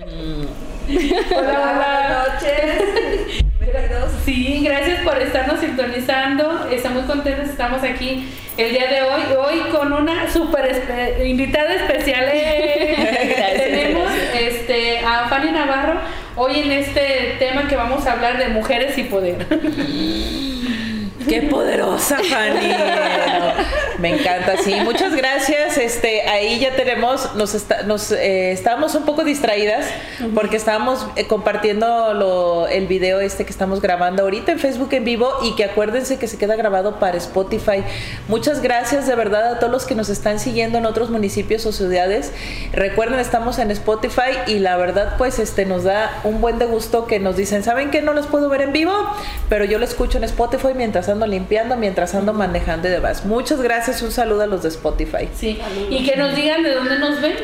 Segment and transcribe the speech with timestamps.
[0.00, 0.48] Hola,
[1.36, 3.44] buenas noches.
[4.24, 6.66] Sí, gracias por estarnos sintonizando.
[6.70, 8.26] Estamos contentos, estamos aquí
[8.56, 9.22] el día de hoy.
[9.36, 12.24] Hoy con una super invitada especial.
[12.30, 16.00] Tenemos Este, a Fanny Navarro
[16.36, 19.46] hoy en este tema que vamos a hablar de mujeres y poder.
[21.28, 22.72] Qué poderosa, Fanny.
[24.02, 24.74] Me encanta, sí.
[24.82, 25.78] Muchas gracias.
[25.78, 27.56] Este, ahí ya tenemos, nos,
[27.86, 29.86] nos eh, estábamos un poco distraídas
[30.34, 35.04] porque estábamos eh, compartiendo lo, el video este que estamos grabando ahorita en Facebook en
[35.04, 37.84] vivo y que acuérdense que se queda grabado para Spotify.
[38.26, 41.72] Muchas gracias de verdad a todos los que nos están siguiendo en otros municipios o
[41.72, 42.32] ciudades.
[42.72, 47.06] Recuerden, estamos en Spotify y la verdad, pues, este, nos da un buen de gusto
[47.06, 48.92] que nos dicen, ¿saben que no los puedo ver en vivo?
[49.48, 53.24] Pero yo lo escucho en Spotify mientras ando limpiando, mientras ando manejando y demás.
[53.24, 55.28] Muchas gracias, un saludo a los de Spotify.
[55.34, 55.60] Sí,
[55.90, 57.34] y que nos digan de dónde nos ven.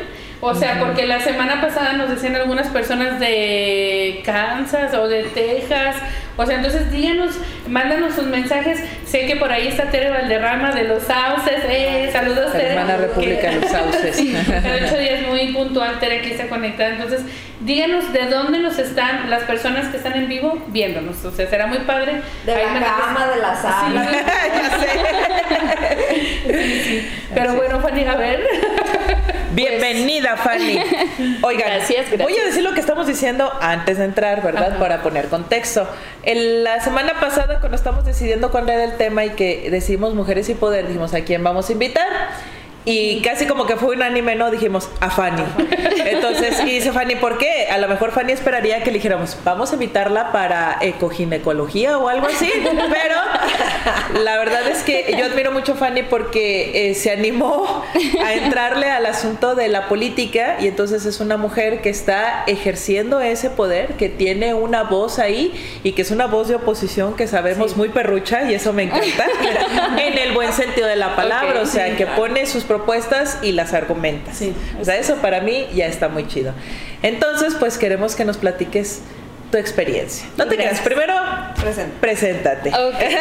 [0.41, 5.97] O sea, porque la semana pasada nos decían algunas personas de Kansas o de Texas.
[6.39, 7.35] O sea, entonces díganos,
[7.67, 8.79] mándanos sus mensajes.
[9.05, 11.61] Sé que por ahí está Tere Valderrama de los Sauces.
[11.67, 12.69] Eh, saludos, Tere.
[12.69, 14.15] Hermana República de los Sauces.
[14.15, 16.91] sí, el ocho días muy puntual, Tere aquí está conectada.
[16.91, 17.23] Entonces,
[17.59, 21.25] díganos de dónde nos están las personas que están en vivo viéndonos.
[21.25, 22.21] O sea, será muy padre.
[22.45, 24.07] De la cama, de la sala.
[26.49, 27.07] Sí.
[27.33, 28.43] Pero bueno, Fanny, a ver.
[29.51, 30.79] Bienvenida, Fanny.
[31.41, 32.21] Oigan, gracias, gracias.
[32.21, 34.77] voy a decir lo que estamos diciendo antes de entrar, ¿verdad?
[34.79, 35.87] Para poner contexto.
[36.29, 40.47] El, la semana pasada, cuando estamos decidiendo cuál era el tema y que decidimos Mujeres
[40.49, 42.07] y Poder, dijimos a quién vamos a invitar.
[42.89, 44.49] Y casi como que fue un anime, ¿no?
[44.49, 45.43] Dijimos a Fanny.
[46.05, 47.67] Entonces, y dice Fanny, ¿por qué?
[47.69, 52.25] A lo mejor Fanny esperaría que le dijéramos, vamos a invitarla para ecoginecología o algo
[52.25, 52.51] así.
[52.63, 57.85] Pero la verdad es que yo admiro mucho a Fanny porque eh, se animó
[58.25, 63.21] a entrarle al asunto de la política y entonces es una mujer que está ejerciendo
[63.21, 65.53] ese poder, que tiene una voz ahí
[65.83, 69.27] y que es una voz de oposición que sabemos muy perrucha y eso me encanta.
[69.99, 73.73] en el buen sentido de la palabra, o sea, que pone sus propuestas y las
[73.73, 74.37] argumentas.
[74.37, 74.53] Sí.
[74.79, 76.53] O sea, eso para mí ya está muy chido.
[77.01, 79.01] Entonces, pues queremos que nos platiques
[79.51, 80.27] tu experiencia.
[80.37, 81.13] No te creas, primero
[81.99, 82.69] preséntate.
[82.69, 83.15] Okay.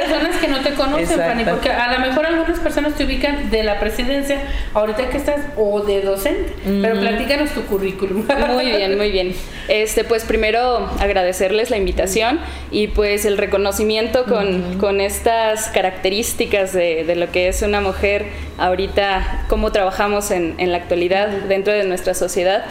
[0.00, 3.64] personas que no te conocen, Fanny, porque a lo mejor algunas personas te ubican de
[3.64, 4.40] la presidencia,
[4.72, 8.24] ahorita que estás, o de docente, pero platícanos tu currículum.
[8.54, 9.34] Muy bien, muy bien.
[9.68, 12.38] Este, pues primero agradecerles la invitación
[12.70, 18.26] y pues el reconocimiento con, con estas características de, de, lo que es una mujer
[18.58, 22.64] ahorita, cómo trabajamos en, en la actualidad dentro de nuestra sociedad.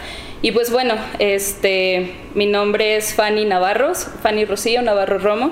[0.44, 5.50] Y pues bueno, este, mi nombre es Fanny Navarros, Fanny Rocío Navarro Romo.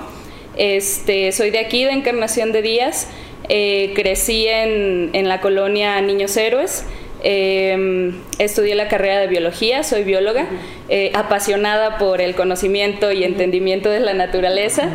[0.55, 3.07] Este, soy de aquí, de Encarnación de Díaz.
[3.49, 6.85] Eh, crecí en, en, la colonia Niños Héroes.
[7.23, 10.45] Eh, estudié la carrera de biología, soy bióloga,
[10.89, 14.89] eh, apasionada por el conocimiento y entendimiento de la naturaleza.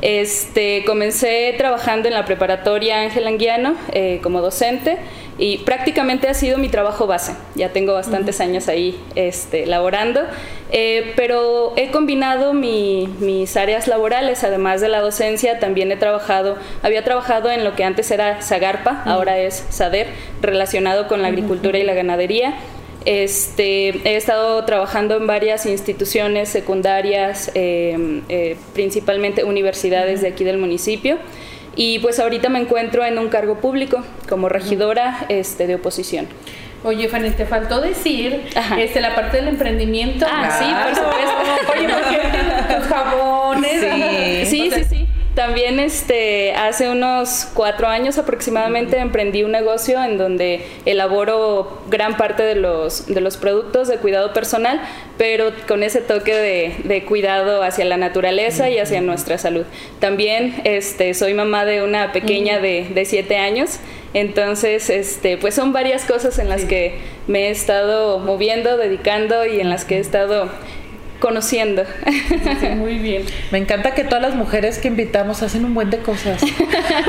[0.00, 4.96] Este, comencé trabajando en la preparatoria Ángel Anguiano eh, como docente
[5.38, 7.34] y prácticamente ha sido mi trabajo base.
[7.54, 10.22] Ya tengo bastantes años ahí este, laborando,
[10.70, 16.56] eh, pero he combinado mi, mis áreas laborales, además de la docencia, también he trabajado,
[16.82, 20.08] había trabajado en lo que antes era Zagarpa, ahora es SADER,
[20.40, 22.54] relacionado con la agricultura y la ganadería.
[23.04, 30.56] Este, he estado trabajando en varias instituciones secundarias, eh, eh, principalmente universidades de aquí del
[30.56, 31.18] municipio.
[31.76, 36.28] Y pues ahorita me encuentro en un cargo público como regidora este, de oposición.
[36.84, 38.42] Oye, Fanny, te faltó decir
[38.78, 40.26] este, la parte del emprendimiento.
[40.28, 41.72] Ah, sí, por supuesto.
[41.78, 44.48] Oye, porque tus jabones.
[44.50, 45.03] Sí, sí, sí, sí.
[45.34, 52.44] También este, hace unos cuatro años aproximadamente emprendí un negocio en donde elaboro gran parte
[52.44, 54.80] de los, de los productos de cuidado personal,
[55.18, 59.64] pero con ese toque de, de cuidado hacia la naturaleza y hacia nuestra salud.
[59.98, 63.80] También este, soy mamá de una pequeña de, de siete años.
[64.14, 66.68] Entonces, este, pues son varias cosas en las sí.
[66.68, 70.48] que me he estado moviendo, dedicando y en las que he estado
[71.24, 71.84] conociendo.
[72.76, 73.24] Muy bien.
[73.50, 76.42] Me encanta que todas las mujeres que invitamos hacen un buen de cosas.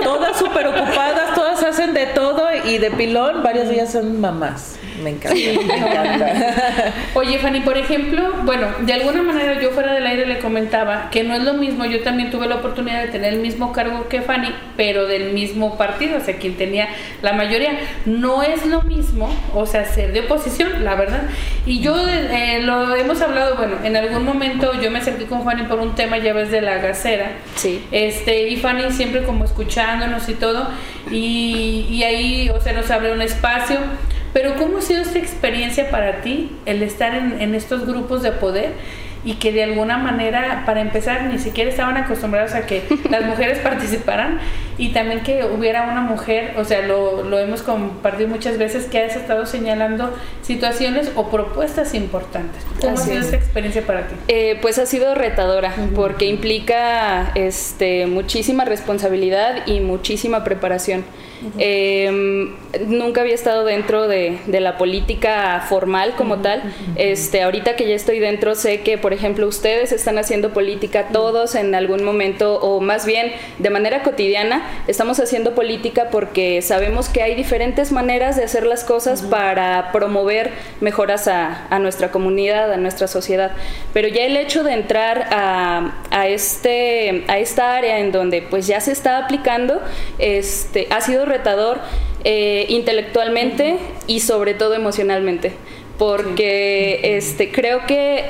[0.04, 4.78] todas súper ocupadas, todas hacen de todo y de pilón, varias de ellas son mamás.
[5.02, 6.94] Me encanta, me encanta.
[7.16, 11.24] Oye, Fanny, por ejemplo, bueno, de alguna manera yo fuera del aire le comentaba que
[11.24, 14.22] no es lo mismo, yo también tuve la oportunidad de tener el mismo cargo que
[14.22, 16.88] Fanny, pero del mismo partido, o sea, quien tenía
[17.22, 17.78] la mayoría.
[18.06, 21.24] No es lo mismo, o sea, ser de oposición, la verdad.
[21.66, 25.64] Y yo eh, lo hemos hablado, bueno, en algún momento yo me acerqué con Fanny
[25.64, 27.32] por un tema, ya ves, de la gacera.
[27.56, 27.84] Sí.
[27.92, 30.68] Este, y Fanny siempre como escuchándonos y todo,
[31.12, 33.78] y, y ahí, o sea, nos abre un espacio
[34.36, 38.34] Pero ¿cómo ha sido esta experiencia para ti, el estar en, en estos grupos de
[38.34, 38.74] poder?
[39.26, 43.58] y que de alguna manera, para empezar, ni siquiera estaban acostumbrados a que las mujeres
[43.64, 44.40] participaran
[44.78, 49.00] y también que hubiera una mujer, o sea, lo, lo hemos compartido muchas veces, que
[49.00, 52.64] has estado señalando situaciones o propuestas importantes.
[52.82, 54.16] ¿Cómo ha sido esta experiencia para ti?
[54.28, 61.06] Eh, pues ha sido retadora, porque implica este, muchísima responsabilidad y muchísima preparación.
[61.58, 62.56] Em,
[62.88, 66.64] nunca había estado dentro de, la política formal como tal.
[66.96, 71.56] Este, ahorita que ya estoy dentro, sé que, por ejemplo, ustedes están haciendo política todos
[71.56, 77.22] en algún momento, o más bien de manera cotidiana, estamos haciendo política porque sabemos que
[77.22, 80.52] hay diferentes maneras de hacer las cosas para promover
[80.82, 83.52] mejoras a, nuestra comunidad, a nuestra sociedad.
[83.94, 88.68] Pero ya el hecho de entrar a, a, este, a esta área en donde pues
[88.68, 89.82] ya se está aplicando,
[90.20, 91.80] este, ha sido retador
[92.24, 93.78] eh, intelectualmente
[94.08, 95.54] y sobre todo emocionalmente,
[96.00, 98.26] porque este, creo que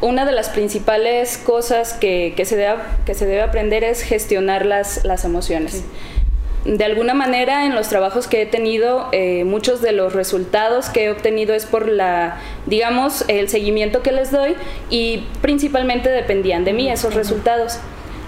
[0.00, 5.04] una de las principales cosas que, se, debe, que se debe aprender es gestionar las,
[5.04, 5.84] las emociones.
[6.66, 11.04] De alguna manera, en los trabajos que he tenido, eh, muchos de los resultados que
[11.04, 14.56] he obtenido es por la, digamos, el seguimiento que les doy
[14.90, 17.78] y principalmente dependían de mí esos resultados.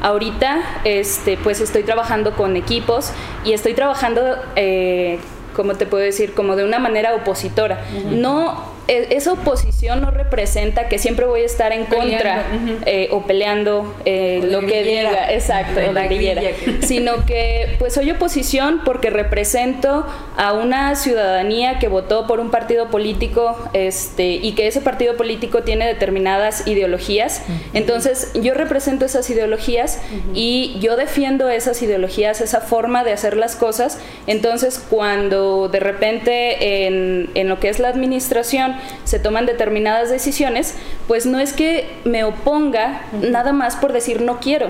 [0.00, 3.11] Ahorita, este, pues estoy trabajando con equipos
[3.44, 5.19] y estoy trabajando, eh,
[5.56, 7.84] como te puedo decir, como de una manera opositora.
[8.08, 12.46] No esa oposición no representa que siempre voy a estar en contra
[12.87, 16.40] eh, o peleando eh, lo que diga, exacto, la, guerrilla,
[16.81, 20.06] sino que pues soy oposición porque represento
[20.38, 25.62] a una ciudadanía que votó por un partido político este, y que ese partido político
[25.62, 27.43] tiene determinadas ideologías.
[27.75, 30.00] Entonces yo represento esas ideologías
[30.32, 33.99] y yo defiendo esas ideologías, esa forma de hacer las cosas.
[34.26, 40.75] Entonces cuando de repente en, en lo que es la administración, se toman determinadas decisiones,
[41.06, 44.69] pues no es que me oponga nada más por decir no quiero,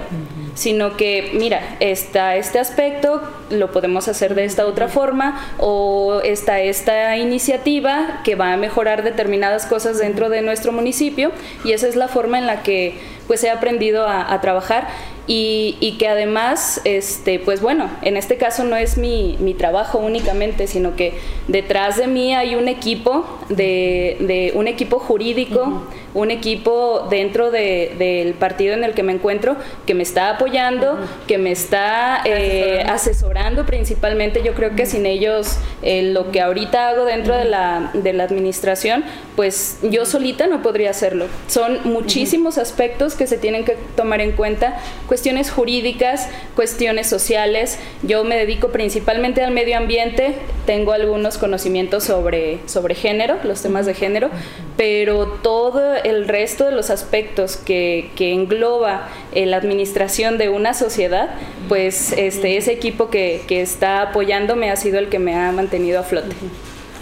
[0.54, 6.60] sino que, mira, está este aspecto, lo podemos hacer de esta otra forma, o está
[6.60, 11.32] esta iniciativa que va a mejorar determinadas cosas dentro de nuestro municipio,
[11.64, 12.98] y esa es la forma en la que
[13.28, 14.88] pues he aprendido a trabajar
[15.30, 20.66] y, que además, este, pues bueno, en este caso no es mi, mi trabajo únicamente,
[20.66, 21.12] sino que
[21.48, 25.82] detrás de mí hay un equipo, de, de un equipo jurídico,
[26.14, 29.56] un equipo dentro del partido en el que me encuentro
[29.86, 33.64] que me está apoyando, que me está eh, asesorando.
[33.66, 34.42] principalmente.
[34.42, 38.24] Yo creo que sin ellos eh, lo que ahorita hago dentro de la, de la
[38.24, 39.04] administración,
[39.36, 41.26] pues yo solita no podría hacerlo.
[41.46, 44.78] Son muchísimos aspectos que se tienen que tomar en cuenta.
[45.06, 47.78] Cuestiones jurídicas, cuestiones sociales.
[48.02, 50.34] Yo me dedico principalmente al medio ambiente,
[50.66, 54.30] tengo algunos conocimientos sobre, sobre género, los temas de género,
[54.76, 60.74] pero todo el resto de los aspectos que, que engloba eh, la administración de una
[60.74, 61.30] sociedad,
[61.68, 66.00] pues este, ese equipo que, que está apoyándome ha sido el que me ha mantenido
[66.00, 66.34] a flote.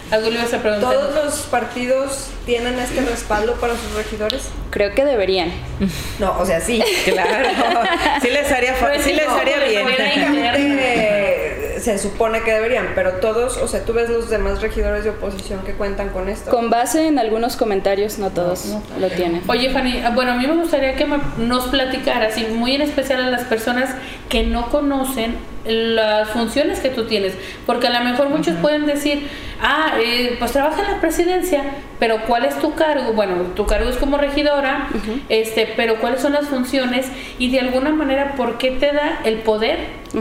[0.09, 4.49] ¿Todos los partidos tienen este respaldo para sus regidores?
[4.69, 5.51] Creo que deberían.
[6.19, 6.81] No, o sea, sí.
[7.05, 7.49] Claro.
[8.21, 10.77] sí les haría, pues sí les haría bien
[11.79, 15.61] se supone que deberían, pero todos, o sea, tú ves los demás regidores de oposición
[15.61, 16.51] que cuentan con esto.
[16.51, 19.41] Con base en algunos comentarios, no todos lo tienen.
[19.47, 23.21] Oye, Fanny, ah, bueno, a mí me gustaría que nos platicaras, y muy en especial
[23.21, 23.95] a las personas
[24.27, 27.33] que no conocen las funciones que tú tienes,
[27.65, 29.29] porque a lo mejor muchos pueden decir,
[29.61, 31.63] ah, eh, pues trabaja en la presidencia,
[31.99, 33.13] pero ¿cuál es tu cargo?
[33.13, 34.89] Bueno, tu cargo es como regidora,
[35.29, 37.07] este, pero ¿cuáles son las funciones?
[37.39, 39.77] Y de alguna manera, ¿por qué te da el poder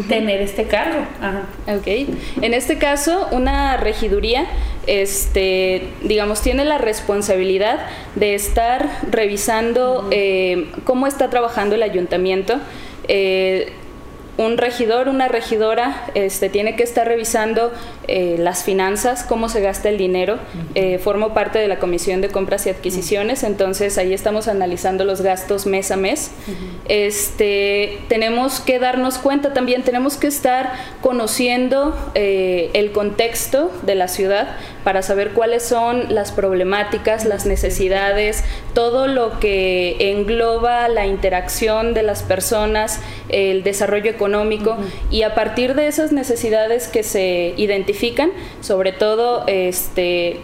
[0.09, 1.01] tener este cargo?
[1.21, 1.43] Ajá.
[1.77, 1.87] Ok,
[2.43, 4.47] en este caso, una regiduría,
[4.87, 12.59] este, digamos, tiene la responsabilidad de estar revisando eh, cómo está trabajando el ayuntamiento.
[13.09, 13.73] Eh,
[14.39, 17.73] un regidor, una regidora, este, tiene que estar revisando
[18.07, 20.39] eh, las finanzas, cómo se gasta el dinero.
[20.75, 25.23] Eh, formo parte de la Comisión de Compras y Adquisiciones, entonces ahí estamos analizando los
[25.23, 26.33] gastos mes a mes.
[26.89, 34.09] este, tenemos que darnos cuenta también, tenemos que estar conociendo eh, el contexto de la
[34.09, 41.93] ciudad para saber cuáles son las problemáticas, las necesidades, todo lo que engloba la interacción
[41.93, 44.77] de las personas, el desarrollo económico
[45.11, 50.39] y a partir de esas necesidades que se identifican, sobre todo este,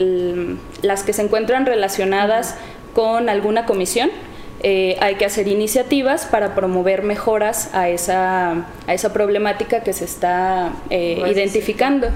[0.82, 2.56] las que se encuentran relacionadas
[2.94, 4.10] con alguna comisión,
[4.64, 10.04] eh, hay que hacer iniciativas para promover mejoras a esa, a esa problemática que se
[10.04, 12.08] está eh, identificando.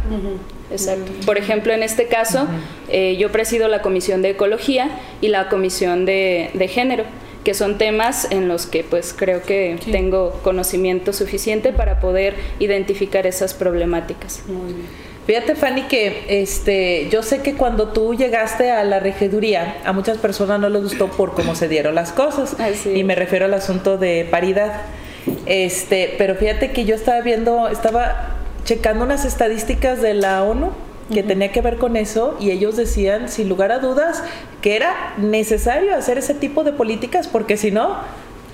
[0.70, 1.12] Exacto.
[1.24, 2.46] Por ejemplo, en este caso,
[2.88, 7.04] eh, yo presido la Comisión de Ecología y la Comisión de, de Género
[7.46, 13.24] que son temas en los que pues creo que tengo conocimiento suficiente para poder identificar
[13.24, 14.42] esas problemáticas.
[14.48, 14.86] Muy bien.
[15.26, 20.18] Fíjate, Fanny, que este, yo sé que cuando tú llegaste a la regiduría, a muchas
[20.18, 22.56] personas no les gustó por cómo se dieron las cosas.
[22.86, 24.82] Y me refiero al asunto de paridad.
[25.46, 28.35] Este, pero fíjate que yo estaba viendo, estaba
[28.66, 30.72] checando unas estadísticas de la ONU
[31.10, 34.24] que tenía que ver con eso y ellos decían, sin lugar a dudas,
[34.60, 37.96] que era necesario hacer ese tipo de políticas porque si no,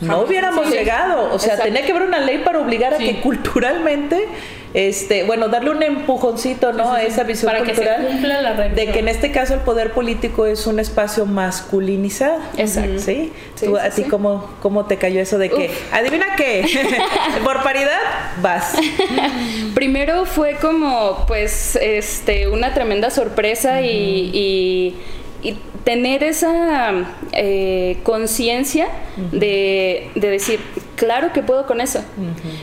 [0.03, 1.33] no hubiéramos llegado.
[1.33, 4.29] O sea, tenía que haber una ley para obligar a que culturalmente,
[4.75, 6.93] este, bueno, darle un empujoncito, ¿no?
[6.93, 11.27] a esa visión cultural de que en este caso el poder político es un espacio
[11.27, 12.39] masculinizado.
[12.57, 12.99] Exacto.
[12.99, 13.33] ¿Sí?
[13.81, 16.65] ¿A ti cómo, cómo te cayó eso de que, adivina qué,
[17.45, 18.01] por paridad
[18.41, 18.75] vas?
[19.75, 24.95] Primero fue como, pues, este, una tremenda sorpresa y y
[25.85, 26.93] tener esa
[27.33, 28.89] eh, conciencia
[29.33, 30.61] de, decir,
[30.97, 32.03] claro que puedo con eso,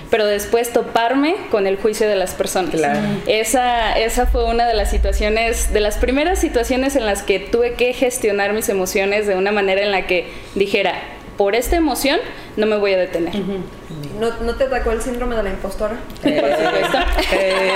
[0.09, 2.75] pero después toparme con el juicio de las personas.
[3.27, 7.73] Esa, esa fue una de las situaciones, de las primeras situaciones en las que tuve
[7.73, 10.93] que gestionar mis emociones de una manera en la que dijera,
[11.39, 12.19] por esta emoción
[12.57, 13.33] no me voy a detener.
[14.19, 15.95] ¿No, ¿No, te atacó el síndrome de la impostora?
[16.25, 16.41] Eh,
[17.31, 17.71] eh.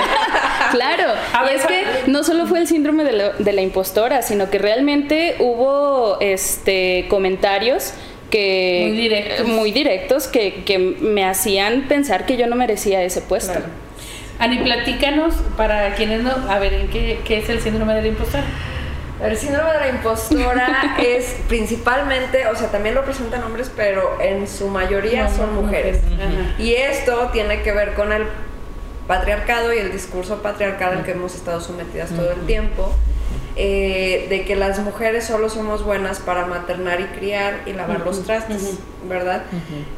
[0.70, 1.14] claro,
[1.50, 6.18] y es que no solo fue el síndrome de la, impostora, sino que realmente hubo
[6.20, 7.94] este comentarios
[8.28, 13.60] que muy directos, muy directos que, me hacían pensar que yo no merecía ese puesto.
[14.38, 18.44] Ani, platícanos para quienes no, a ver, ¿qué, qué es el síndrome de la impostora?
[19.24, 24.46] El síndrome de la impostora es principalmente, o sea, también lo presentan hombres, pero en
[24.46, 26.00] su mayoría son mujeres.
[26.58, 28.24] Y esto tiene que ver con el
[29.06, 32.94] patriarcado y el discurso patriarcal al que hemos estado sometidas todo el tiempo.
[33.56, 38.24] Eh, de que las mujeres solo somos buenas para maternar y criar y lavar los
[38.24, 38.78] trastes,
[39.08, 39.44] ¿verdad?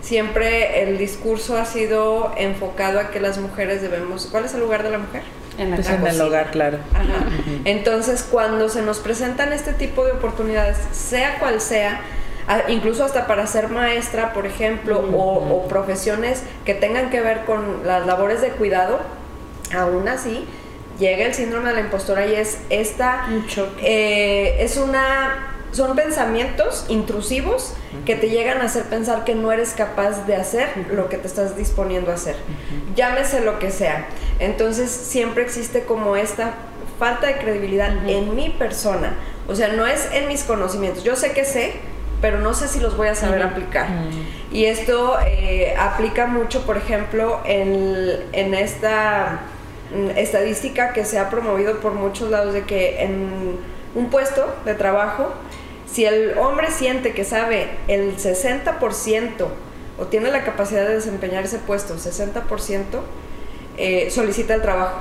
[0.02, 4.26] Siempre el discurso ha sido enfocado a que las mujeres debemos...
[4.30, 5.22] ¿Cuál es el lugar de la mujer?
[5.58, 6.78] En, pues en el hogar, claro.
[7.64, 12.00] Entonces, cuando se nos presentan este tipo de oportunidades, sea cual sea,
[12.68, 18.06] incluso hasta para ser maestra, por ejemplo, o, profesiones que tengan que ver con las
[18.06, 19.00] labores de cuidado,
[19.74, 20.46] aún así
[20.98, 23.26] llega el síndrome de la impostora y es esta,
[23.82, 29.72] eh, es una son pensamientos intrusivos que te llegan a hacer pensar que no eres
[29.72, 32.36] capaz de hacer lo que te estás disponiendo a hacer.
[32.94, 34.06] Llámese lo que sea.
[34.38, 36.54] Entonces siempre existe como esta
[36.98, 39.16] falta de credibilidad en mi persona.
[39.48, 41.04] O sea, no es en mis conocimientos.
[41.04, 41.74] Yo sé que sé,
[42.20, 43.86] pero no sé si los voy a saber aplicar.
[44.50, 49.40] Y esto eh, aplica mucho, por ejemplo, en, en esta
[49.94, 53.58] mm, estadística que se ha promovido por muchos lados de que en
[53.96, 55.32] un puesto de trabajo
[55.90, 59.46] si el hombre siente que sabe el 60%
[59.98, 62.42] o tiene la capacidad de desempeñar ese puesto, 60%,
[63.78, 65.00] eh, solicita el trabajo.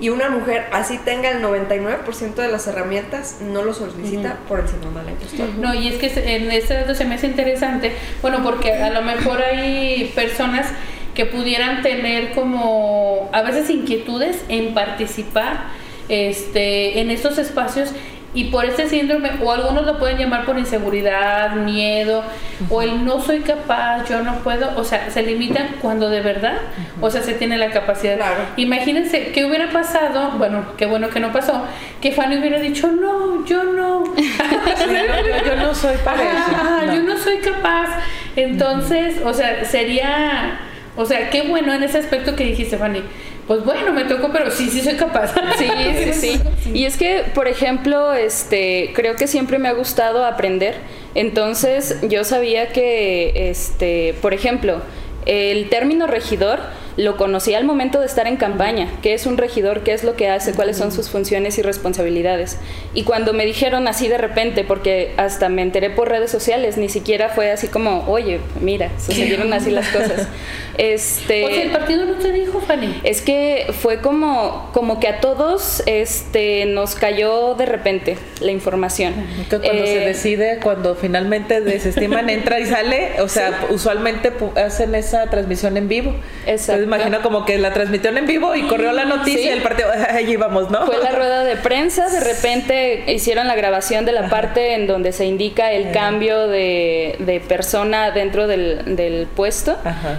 [0.00, 4.68] Y una mujer así tenga el 99% de las herramientas, no lo solicita por el
[4.68, 8.72] síndrome de No, y es que en este dato se me hace interesante, bueno, porque
[8.74, 10.66] a lo mejor hay personas
[11.14, 15.68] que pudieran tener como a veces inquietudes en participar
[16.08, 17.92] este, en estos espacios
[18.36, 22.22] y por este síndrome, o algunos lo pueden llamar por inseguridad, miedo,
[22.68, 26.58] o el no soy capaz, yo no puedo, o sea, se limitan cuando de verdad,
[27.00, 28.20] o sea, se tiene la capacidad.
[28.58, 31.64] Imagínense qué hubiera pasado, bueno, qué bueno que no pasó,
[32.02, 34.04] que Fanny hubiera dicho, no, yo no.
[35.46, 36.94] yo, no soy para eso.
[36.94, 38.00] Yo no soy capaz.
[38.36, 40.60] Entonces, o sea, sería,
[40.94, 43.02] o sea, qué bueno en ese aspecto que dijiste, Fanny
[43.46, 45.34] pues bueno, me tocó, pero sí, sí soy capaz.
[45.58, 45.68] Sí,
[46.04, 46.42] sí, sí.
[46.74, 50.74] Y es que, por ejemplo, este, creo que siempre me ha gustado aprender.
[51.14, 54.82] Entonces, yo sabía que, este, por ejemplo,
[55.24, 56.60] el término regidor
[56.96, 60.16] lo conocí al momento de estar en campaña, qué es un regidor, qué es lo
[60.16, 62.58] que hace, cuáles son sus funciones y responsabilidades.
[62.94, 66.88] Y cuando me dijeron así de repente, porque hasta me enteré por redes sociales, ni
[66.88, 70.28] siquiera fue así como, oye, mira, sucedieron así las cosas.
[70.78, 73.00] Este, o el partido no te dijo, Fanny.
[73.02, 79.14] Es que fue como, como que a todos este, nos cayó de repente la información.
[79.38, 84.94] Entonces, cuando se eh, decide, cuando finalmente desestiman, entra y sale, o sea, usualmente hacen
[84.94, 86.14] esa transmisión en vivo.
[86.46, 89.88] Exacto imagino como que la transmitieron en vivo y corrió la noticia y el partido,
[90.10, 90.86] allí vamos, ¿no?
[90.86, 95.12] Fue la rueda de prensa, de repente hicieron la grabación de la parte en donde
[95.12, 99.76] se indica el cambio de, persona dentro del, puesto.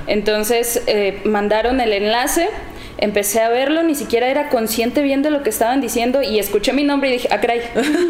[0.08, 2.50] Entonces eh, mandaron el enlace
[2.98, 6.74] empecé a verlo, ni siquiera era consciente bien de lo que estaban diciendo y escuché
[6.74, 7.62] mi nombre y dije, ah, caray,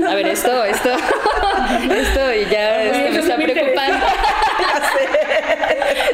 [0.08, 0.90] a ver, esto, esto,
[1.92, 4.06] esto ya este, me está preocupando.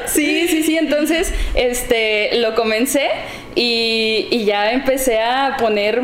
[0.05, 3.09] sí, sí, sí, entonces este, lo comencé
[3.55, 6.01] y, y, ya empecé a poner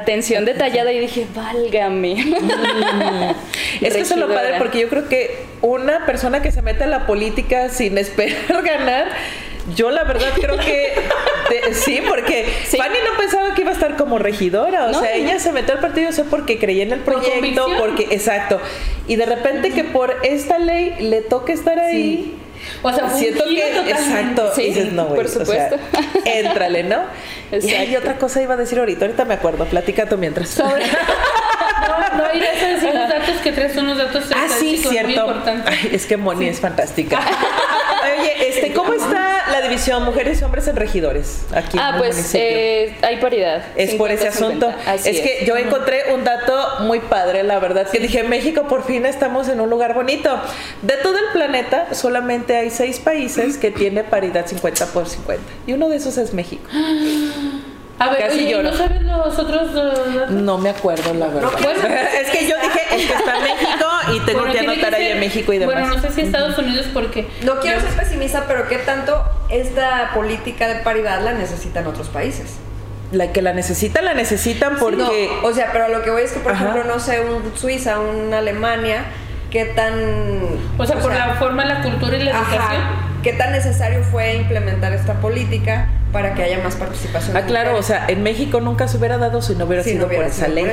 [0.00, 2.12] atención detallada y dije, válgame.
[3.80, 6.84] es que eso es lo padre porque yo creo que una persona que se mete
[6.84, 9.08] a la política sin esperar ganar,
[9.74, 10.92] yo la verdad creo que
[11.72, 12.44] sí, porque
[12.76, 15.80] Fanny no pensaba que iba a estar como regidora, o sea, ella se metió al
[15.80, 18.60] partido sé porque creía en el proyecto, porque exacto,
[19.08, 22.36] y de repente que por esta ley le toque estar ahí.
[22.82, 25.76] O sea, siento que exacto, sí, dices, no, por supuesto.
[25.76, 27.04] O sea, éntrale, ¿no?
[27.52, 30.48] Y hay otra cosa iba a decir ahorita, ahorita me acuerdo, platica tú mientras.
[30.50, 30.84] Sobre...
[30.86, 35.26] no, no irás a decir los datos que traes son unos datos ah, sí, cierto.
[35.26, 35.62] muy.
[35.66, 37.20] Ay, es que Moni es fantástica.
[38.20, 42.34] Oye, este, ¿cómo está la división mujeres y hombres en regidores aquí ah, en pues
[42.34, 43.64] eh, hay paridad.
[43.76, 44.72] Es por ese asunto.
[45.04, 49.06] es, que yo encontré un dato muy padre, la verdad, que dije, México por fin
[49.06, 50.40] estamos en un lugar bonito.
[50.82, 55.42] De todo el planeta, solamente hay seis países que tiene paridad 50 por 50.
[55.66, 56.68] Y uno de esos es México.
[57.98, 60.30] A ver, Casi oye, ¿no sabes los otros datos?
[60.30, 61.50] No me acuerdo, la verdad.
[62.20, 65.52] es que yo dije, es que está México y tengo que anotar ahí en México
[65.52, 65.76] y demás.
[65.76, 67.26] Bueno, no sé si Estados Unidos porque...
[67.42, 72.56] No quiero ser pesimista, pero ¿qué tanto esta política de paridad la necesitan otros países?
[73.12, 75.30] La que la necesitan, la necesitan porque...
[75.42, 78.38] o sea, pero lo que voy es que, por ejemplo, no sé, un Suiza, una
[78.38, 79.04] Alemania,
[79.50, 79.94] qué tan...
[80.76, 83.15] O sea, por la forma, la cultura y la educación.
[83.26, 87.36] ¿Qué tan necesario fue implementar esta política para que haya más participación?
[87.36, 90.22] Ah, claro, o sea, en México nunca se hubiera dado si no hubiera sido por
[90.22, 90.66] esa ley.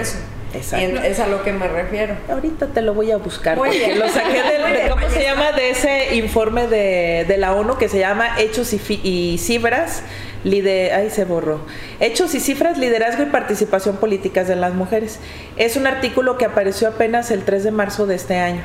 [0.53, 1.01] Exacto.
[1.01, 2.15] es a lo que me refiero.
[2.29, 3.57] Ahorita te lo voy a buscar.
[3.57, 5.51] porque lo saqué del, ¿cómo se llama?
[5.53, 10.03] De ese informe de, de la ONU que se llama Hechos y, y Cifras.
[10.43, 11.61] Lider, ay, se borró.
[11.99, 15.19] Hechos y cifras, liderazgo y participación políticas de las mujeres.
[15.55, 18.61] Es un artículo que apareció apenas el 3 de marzo de este año.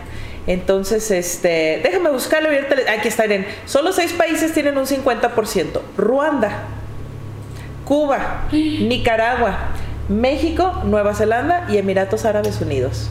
[0.49, 2.49] Entonces, este, déjame buscarlo.
[2.88, 5.81] Aquí está, en Solo seis países tienen un 50%.
[5.99, 6.62] Ruanda,
[7.85, 9.59] Cuba, Nicaragua,
[10.09, 13.11] México, Nueva Zelanda y Emiratos Árabes Unidos.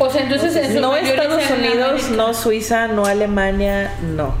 [0.00, 4.34] O sea, entonces no Estados Unidos, no Suiza, no Alemania, no.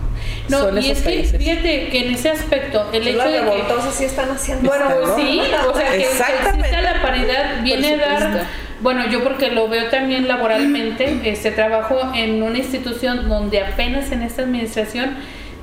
[0.48, 3.92] No, y es que fíjate que en ese aspecto, el hecho de que.
[3.96, 8.46] sí están haciendo Bueno, sí, o sea, que, que exista la paridad viene a dar.
[8.82, 14.22] Bueno, yo porque lo veo también laboralmente, este trabajo en una institución donde apenas en
[14.22, 15.16] esta administración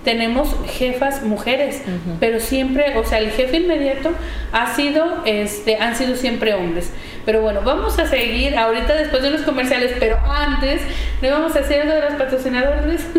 [0.04, 1.82] tenemos jefas mujeres,
[2.22, 4.12] pero siempre, o sea, el jefe inmediato
[4.54, 6.94] ha sido, este, han sido siempre hombres.
[7.26, 10.82] Pero bueno, vamos a seguir ahorita después de los comerciales, pero antes
[11.22, 13.02] no vamos a hacer de los patrocinadores.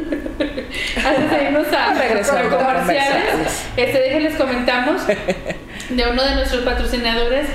[1.07, 5.07] antes de irnos a, a comerciales, este, déjenles comentamos
[5.91, 7.47] de uno de nuestros patrocinadores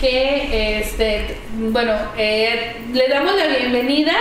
[0.00, 4.12] que, este, bueno, eh, le damos la bienvenida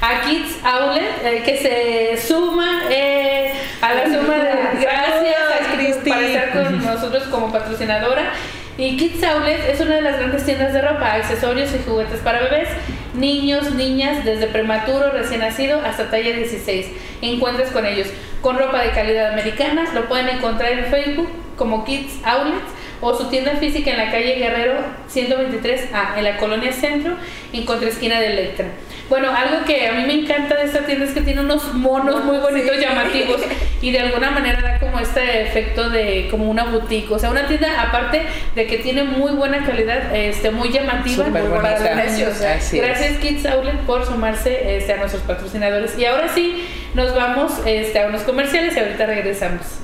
[0.00, 5.70] a Kids Outlet, eh, que se suma eh, a la suma de gracias a
[6.04, 8.32] por estar con nosotros como patrocinadora.
[8.76, 12.40] Y Kids Outlet es una de las grandes tiendas de ropa, accesorios y juguetes para
[12.40, 12.68] bebés,
[13.14, 16.86] niños, niñas, desde prematuro, recién nacido hasta talla 16.
[17.22, 18.08] Encuentres con ellos
[18.40, 23.28] con ropa de calidad americana, lo pueden encontrar en Facebook como Kids Outlet o su
[23.28, 24.74] tienda física en la calle Guerrero
[25.12, 27.14] 123A, en la colonia Centro,
[27.52, 28.66] en contraesquina de Electra.
[29.10, 32.24] Bueno, algo que a mí me encanta de esta tienda es que tiene unos monos
[32.24, 33.40] muy bonitos, llamativos,
[33.82, 37.10] y de alguna manera da como este efecto de como una boutique.
[37.10, 38.22] O sea, una tienda, aparte
[38.54, 42.40] de que tiene muy buena calidad, este, muy llamativa para los precios.
[42.72, 45.98] Gracias Kids Outlet por sumarse este, a nuestros patrocinadores.
[45.98, 49.80] Y ahora sí, nos vamos este, a unos comerciales y ahorita regresamos.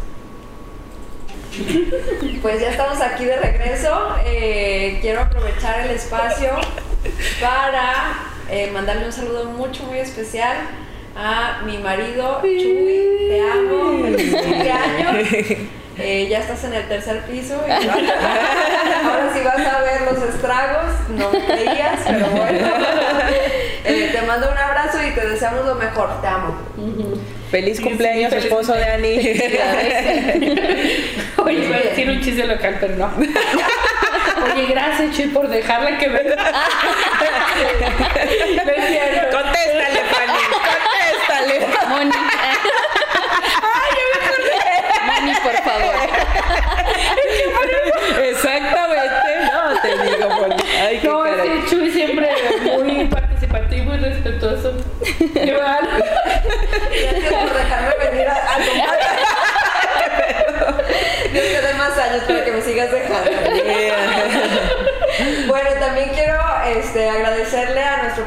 [2.42, 4.16] Pues ya estamos aquí de regreso.
[4.24, 6.50] Eh, quiero aprovechar el espacio
[7.40, 8.18] para
[8.50, 10.56] eh, mandarle un saludo mucho, muy especial
[11.16, 13.28] a mi marido Chuy.
[13.28, 15.26] Te amo, feliz cumpleaños.
[15.98, 20.92] Eh, ya estás en el tercer piso y ahora sí vas a ver los estragos,
[21.08, 22.68] no creías, pero bueno.
[23.86, 26.58] Te mando un abrazo y te deseamos lo mejor, te amo.
[27.50, 29.16] Feliz cumpleaños, esposo de Ani.
[31.38, 33.12] Oye, voy a decir un chiste local, pero no.
[34.52, 36.36] Oye, gracias, Chuy, por dejarla que venga.
[39.30, 41.66] Contéstale, Fanny, contéstale.
[41.88, 42.10] Moni.
[43.62, 45.20] Ay, ya me.
[45.20, 45.94] Moni, por favor.
[48.24, 49.28] Exactamente.
[49.52, 50.56] No, te digo, Moni.
[50.84, 51.38] Ay, qué no, caray.
[51.38, 52.28] es que Chuy siempre
[52.76, 53.04] muy
[53.36, 54.72] participativo y respetuoso.
[55.34, 55.88] Qué mal.
[57.02, 58.58] Gracias por dejarme venir a, a
[61.32, 63.30] Yo te doy más años para que me sigas dejando.
[65.48, 68.26] bueno, también quiero este, agradecerle a nuestro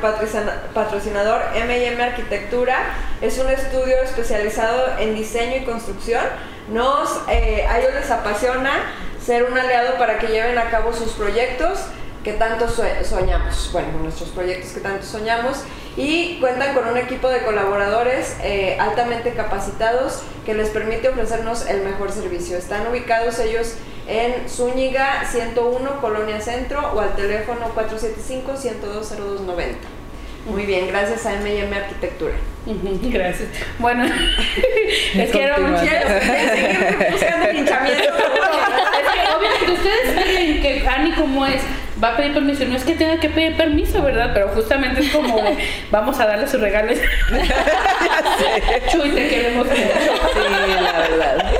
[0.74, 2.78] patrocinador M&M Arquitectura.
[3.22, 6.24] Es un estudio especializado en diseño y construcción.
[6.70, 8.94] Nos, eh, a ellos les apasiona
[9.26, 11.80] ser un aliado para que lleven a cabo sus proyectos
[12.24, 15.60] que tanto soñamos, bueno, nuestros proyectos que tanto soñamos
[15.96, 21.82] y cuentan con un equipo de colaboradores eh, altamente capacitados que les permite ofrecernos el
[21.82, 22.58] mejor servicio.
[22.58, 23.74] Están ubicados ellos
[24.08, 29.99] en Zúñiga 101, Colonia Centro o al teléfono 475-102-0290.
[30.46, 32.34] Muy bien, gracias a M&M Arquitectura.
[32.66, 33.50] Gracias.
[33.80, 34.06] Bueno,
[35.16, 38.04] es que era un seguir buscando hinchamiento.
[38.04, 41.62] es que obviamente ustedes saben que Ani como es
[42.02, 42.66] va a pedir permiso.
[42.66, 44.32] No es que tenga que pedir permiso, ¿verdad?
[44.34, 45.44] Pero justamente es como
[45.92, 46.98] vamos a darle sus regalos.
[48.92, 49.82] Chuy, te queremos mucho.
[49.82, 51.52] Sí, la verdad.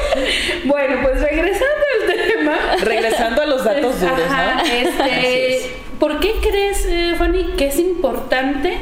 [0.66, 2.29] Bueno, pues regresando al tema.
[2.82, 4.62] Regresando a los datos duros, ¿no?
[4.72, 8.78] Este, ¿Por qué crees, eh, Fanny, que es importante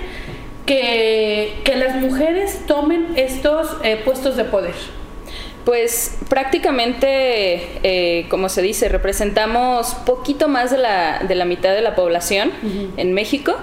[0.65, 4.75] que, que las mujeres tomen estos eh, puestos de poder?
[5.65, 11.81] Pues prácticamente, eh, como se dice, representamos poquito más de la, de la mitad de
[11.81, 12.53] la población
[12.95, 13.53] en México.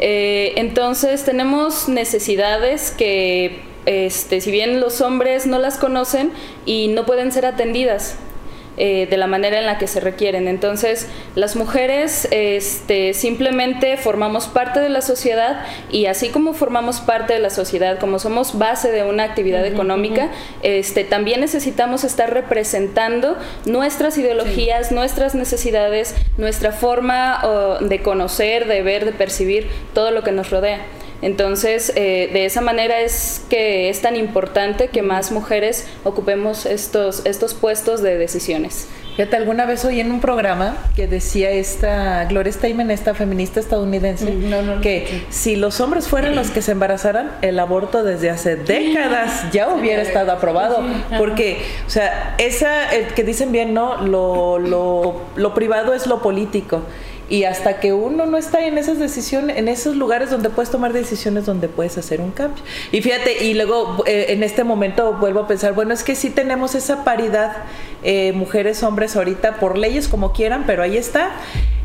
[0.00, 6.32] Eh, entonces tenemos necesidades que, este, si bien los hombres no las conocen
[6.66, 8.16] y no pueden ser atendidas,
[8.76, 10.48] eh, de la manera en la que se requieren.
[10.48, 17.34] Entonces, las mujeres este, simplemente formamos parte de la sociedad y así como formamos parte
[17.34, 20.30] de la sociedad, como somos base de una actividad económica,
[20.62, 29.04] este, también necesitamos estar representando nuestras ideologías, nuestras necesidades, nuestra forma de conocer, de ver,
[29.04, 30.80] de percibir todo lo que nos rodea.
[31.22, 37.24] Entonces, eh, de esa manera es que es tan importante que más mujeres ocupemos estos,
[37.24, 38.88] estos puestos de decisiones.
[39.16, 44.34] Fíjate, alguna vez oí en un programa que decía esta Gloria Steinem, esta feminista estadounidense,
[44.80, 49.68] que si los hombres fueran los que se embarazaran, el aborto desde hace décadas ya
[49.68, 50.82] hubiera estado aprobado.
[51.18, 53.98] Porque, o sea, esa, que dicen bien, ¿no?
[53.98, 56.82] Lo, lo, lo privado es lo político
[57.32, 60.92] y hasta que uno no está en esas decisiones, en esos lugares donde puedes tomar
[60.92, 62.62] decisiones, donde puedes hacer un cambio.
[62.92, 66.28] Y fíjate, y luego eh, en este momento vuelvo a pensar, bueno, es que sí
[66.28, 67.56] tenemos esa paridad,
[68.02, 71.30] eh, mujeres, hombres ahorita, por leyes como quieran, pero ahí está.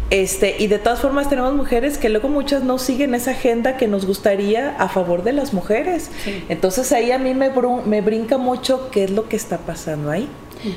[0.10, 3.88] Este, y de todas formas tenemos mujeres que luego muchas no siguen esa agenda que
[3.88, 6.12] nos gustaría a favor de las mujeres.
[6.49, 7.51] Entonces ahí a mí me,
[7.86, 10.27] me brinca mucho qué es lo que está pasando ahí.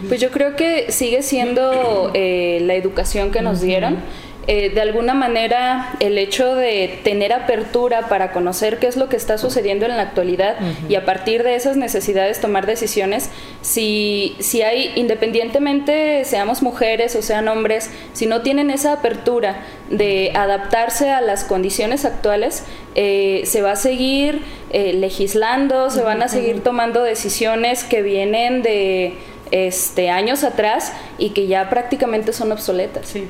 [0.09, 3.99] Pues yo creo que sigue siendo eh, la educación que nos dieron.
[4.47, 9.17] Eh, de alguna manera el hecho de tener apertura para conocer qué es lo que
[9.17, 10.57] está sucediendo en la actualidad
[10.89, 17.23] y a partir de esas necesidades tomar decisiones, si, si hay, independientemente seamos mujeres o
[17.23, 23.61] sean hombres, si no tienen esa apertura de adaptarse a las condiciones actuales, eh, se
[23.61, 29.15] va a seguir eh, legislando, se van a seguir tomando decisiones que vienen de
[29.51, 33.07] este, años atrás y que ya prácticamente son obsoletas.
[33.07, 33.29] Sí.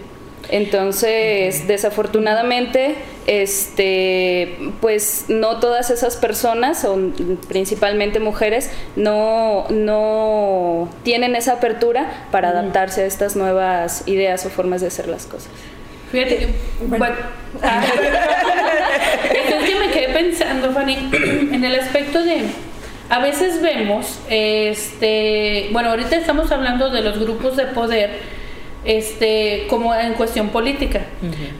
[0.51, 11.55] Entonces, desafortunadamente, este, pues no todas esas personas, son principalmente mujeres, no, no tienen esa
[11.55, 15.51] apertura para adaptarse a estas nuevas ideas o formas de hacer las cosas.
[16.11, 16.47] Fíjate que,
[16.87, 17.15] bueno,
[17.63, 17.85] ah,
[19.33, 20.95] es que me quedé pensando, Fanny,
[21.53, 22.43] en el aspecto de,
[23.09, 28.40] a veces vemos, este, bueno, ahorita estamos hablando de los grupos de poder,
[28.85, 31.03] este, como en cuestión política.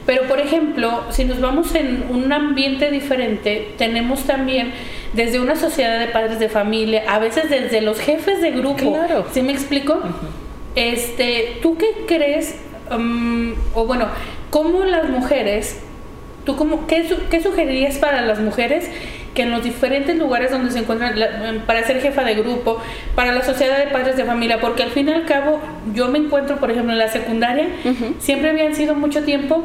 [0.05, 4.73] Pero, por ejemplo, si nos vamos en un ambiente diferente, tenemos también
[5.13, 8.91] desde una sociedad de padres de familia, a veces desde los jefes de grupo.
[8.91, 9.25] Claro.
[9.31, 9.99] ¿Sí me explico?
[10.75, 12.55] Este, ¿tú qué crees?
[12.89, 14.07] Um, o bueno,
[14.49, 15.79] ¿cómo las mujeres,
[16.45, 18.89] tú cómo, qué, qué sugerirías para las mujeres
[19.33, 21.15] que en los diferentes lugares donde se encuentran,
[21.65, 22.81] para ser jefa de grupo,
[23.15, 25.59] para la sociedad de padres de familia, porque al fin y al cabo
[25.93, 27.69] yo me encuentro, por ejemplo, en la secundaria,
[28.19, 29.63] siempre habían sido mucho tiempo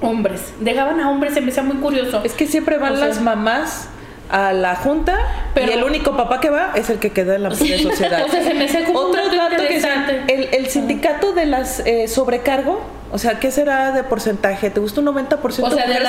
[0.00, 2.22] hombres, dejaban a hombres, se me hacía muy curioso.
[2.24, 3.88] Es que siempre van las mamás
[4.30, 5.18] a la junta
[5.54, 8.24] pero, y el único papá que va es el que queda en la sociedad.
[8.26, 9.82] o sea, se me hace como Otro dato que
[10.28, 12.80] el, el sindicato de las eh, sobrecargo
[13.12, 14.70] o sea, ¿qué será de porcentaje?
[14.70, 16.00] ¿Te gusta un 90% o sea, de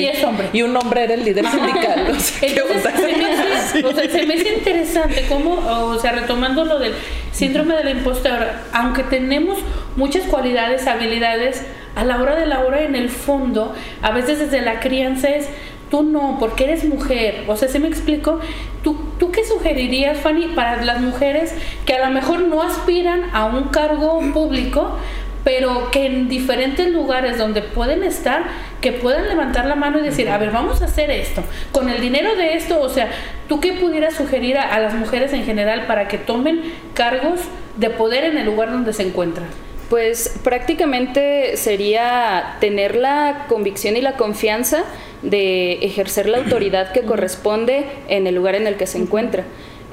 [0.00, 0.50] y es hombre.
[0.52, 2.08] Y un hombre era el líder sindical.
[2.10, 6.10] O sea, Entonces, se me, hace, o sea, se me hace interesante cómo, o sea,
[6.10, 6.94] retomando lo del
[7.30, 9.60] síndrome de la impostora, aunque tenemos
[9.94, 11.62] muchas cualidades, habilidades,
[11.94, 15.48] a la hora de la hora en el fondo, a veces desde la crianza es
[15.90, 17.44] tú no, porque eres mujer.
[17.46, 18.40] O sea, ¿se me explico?
[18.82, 21.54] ¿Tú, tú qué sugerirías, Fanny, para las mujeres
[21.86, 24.98] que a lo mejor no aspiran a un cargo público,
[25.44, 28.44] pero que en diferentes lugares donde pueden estar,
[28.80, 32.00] que puedan levantar la mano y decir, a ver, vamos a hacer esto, con el
[32.00, 33.10] dinero de esto, o sea,
[33.48, 36.62] ¿tú qué pudieras sugerir a, a las mujeres en general para que tomen
[36.94, 37.40] cargos
[37.76, 39.46] de poder en el lugar donde se encuentran?
[39.90, 44.82] Pues prácticamente sería tener la convicción y la confianza
[45.22, 49.44] de ejercer la autoridad que corresponde en el lugar en el que se encuentra.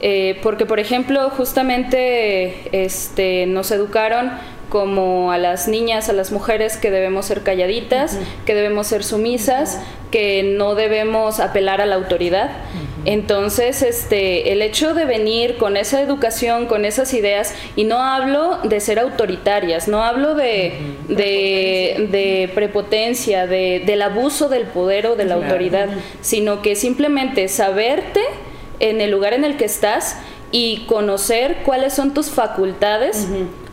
[0.04, 4.32] Eh, porque, por ejemplo, justamente este, nos educaron
[4.72, 9.82] como a las niñas, a las mujeres que debemos ser calladitas, que debemos ser sumisas,
[10.12, 12.52] que no debemos apelar a la autoridad.
[13.04, 18.60] Entonces, este, el hecho de venir con esa educación, con esas ideas, y no hablo
[18.64, 20.80] de ser autoritarias, no hablo de,
[21.10, 25.90] de, prepotencia, de, del abuso del poder o de la autoridad,
[26.22, 28.22] sino que simplemente saberte
[28.80, 30.16] en el lugar en el que estás
[30.54, 33.28] y conocer cuáles son tus facultades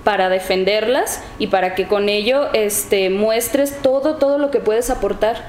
[0.08, 5.44] para defenderlas y para que con ello este, muestres todo, todo lo que puedes aportar.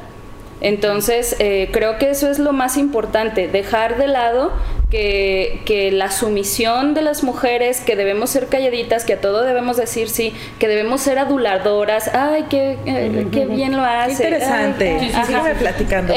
[0.60, 4.52] Entonces, eh, creo que eso es lo más importante, dejar de lado
[4.92, 9.78] que, que, la sumisión de las mujeres, que debemos ser calladitas, que a todo debemos
[9.78, 14.12] decir sí, que debemos ser aduladoras, ay, qué, eh, qué bien lo hace.
[14.12, 16.14] interesante, sígueme platicando.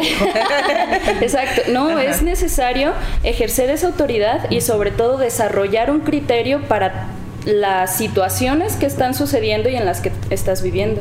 [1.21, 7.97] Exacto, no, es necesario ejercer esa autoridad y sobre todo desarrollar un criterio para las
[7.97, 11.01] situaciones que están sucediendo y en las que estás viviendo.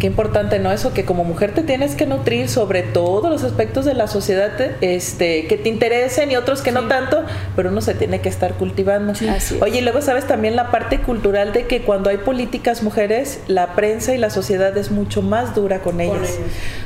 [0.00, 0.72] Qué importante, ¿no?
[0.72, 4.50] Eso que como mujer te tienes que nutrir sobre todos los aspectos de la sociedad
[4.80, 7.22] este, que te interesen y otros que no tanto,
[7.54, 9.12] pero uno se tiene que estar cultivando.
[9.60, 13.74] Oye, y luego sabes también la parte cultural de que cuando hay políticas mujeres, la
[13.74, 16.38] prensa y la sociedad es mucho más dura con ellas.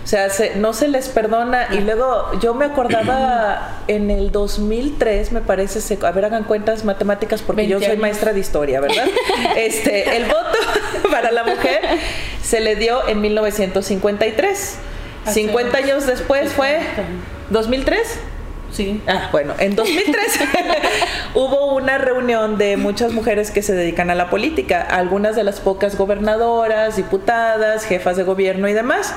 [0.03, 1.69] O sea, no se les perdona.
[1.73, 7.43] Y luego yo me acordaba en el 2003, me parece, a ver, hagan cuentas matemáticas
[7.43, 9.07] porque yo soy maestra de historia, ¿verdad?
[9.57, 10.59] Este, el voto
[11.11, 11.81] para la mujer
[12.45, 14.79] se le dio en 1953.
[15.27, 16.81] 50 años después fue
[17.51, 18.21] 2003.
[18.71, 19.01] Sí.
[19.07, 20.17] Ah, bueno, en 2003
[21.35, 25.61] hubo una reunión de muchas mujeres que se dedican a la política, algunas de las
[25.61, 29.15] pocas gobernadoras, diputadas, jefas de gobierno y demás.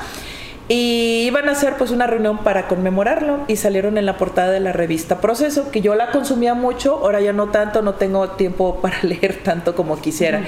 [0.70, 4.60] Y iban a hacer pues una reunión para conmemorarlo y salieron en la portada de
[4.60, 8.76] la revista Proceso, que yo la consumía mucho, ahora ya no tanto, no tengo tiempo
[8.82, 10.44] para leer tanto como quisiera.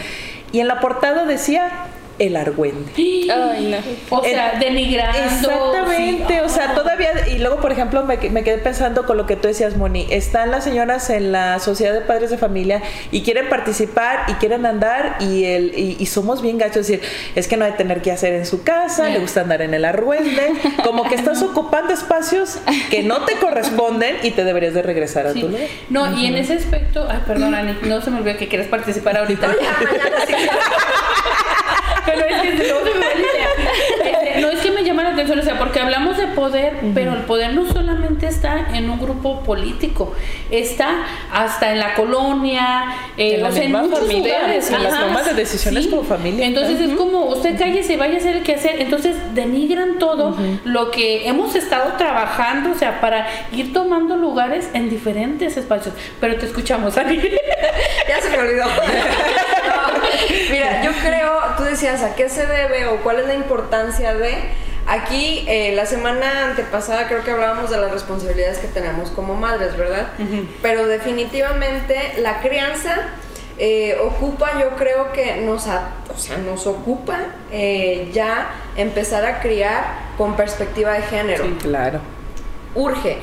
[0.51, 1.88] Y en la portada decía
[2.19, 2.91] el argüende.
[2.95, 4.17] Ay, no.
[4.17, 5.17] O sea, denigrando.
[5.17, 9.35] Exactamente, o sea, todavía, y luego, por ejemplo, me, me, quedé pensando con lo que
[9.35, 13.49] tú decías, Moni, están las señoras en la Sociedad de Padres de Familia y quieren
[13.49, 17.01] participar y quieren andar y, el, y, somos bien gachos, es decir,
[17.35, 19.85] es que no hay tener que hacer en su casa, le gusta andar en el
[19.85, 20.53] argüende,
[20.83, 25.33] como que estás ocupando espacios que no te corresponden y te deberías de regresar a
[25.33, 25.67] tu lugar.
[25.89, 29.17] No, y en ese aspecto, ay, perdón, Ani, no se me olvidó que quieres participar
[29.17, 29.47] ahorita.
[32.09, 36.17] Pero es que este, no es que me llama la atención, o sea, porque hablamos
[36.17, 40.13] de poder, pero el poder no solamente está en un grupo político,
[40.49, 42.85] está hasta en la colonia,
[43.17, 46.45] eh, en, o sea, en muchos lugares, en las tomas de decisiones como familia.
[46.45, 48.81] Entonces es como usted cállese, vaya a hacer el que hacer.
[48.81, 54.89] Entonces denigran todo lo que hemos estado trabajando, o sea, para ir tomando lugares en
[54.89, 55.93] diferentes espacios.
[56.19, 57.17] Pero te escuchamos, Ani.
[58.07, 58.65] ya se me olvidó.
[60.51, 64.35] mira, yo creo, tú decías, ¿a qué se debe o cuál es la importancia de...
[64.87, 69.77] Aquí, eh, la semana antepasada creo que hablábamos de las responsabilidades que tenemos como madres,
[69.77, 70.07] ¿verdad?
[70.63, 72.95] Pero definitivamente la crianza
[73.59, 77.19] eh, ocupa, yo creo que nos, o sea, nos ocupa
[77.51, 79.83] eh, ya empezar a criar
[80.17, 81.43] con perspectiva de género.
[81.43, 81.99] Sí, claro.
[82.73, 83.17] Urge.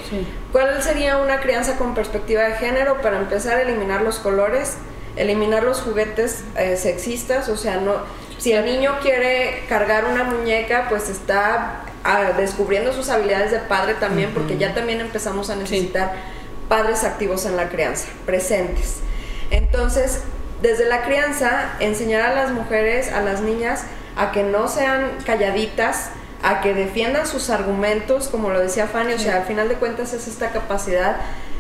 [0.53, 3.01] ¿Cuál sería una crianza con perspectiva de género?
[3.01, 4.77] Para empezar a eliminar los colores,
[5.17, 7.95] eliminar los juguetes eh, sexistas, o sea, no,
[8.39, 13.95] si el niño quiere cargar una muñeca, pues está ah, descubriendo sus habilidades de padre
[13.95, 16.13] también, porque ya también empezamos a necesitar
[16.69, 18.99] padres activos en la crianza, presentes.
[19.51, 20.21] Entonces,
[20.63, 23.85] desde la crianza, enseñar a las mujeres, a las niñas,
[24.17, 26.11] a que no sean calladitas,
[26.43, 30.13] a que defiendan sus argumentos, como lo decía Fanny, o sea, al final de cuentas
[30.13, 31.17] es esta capacidad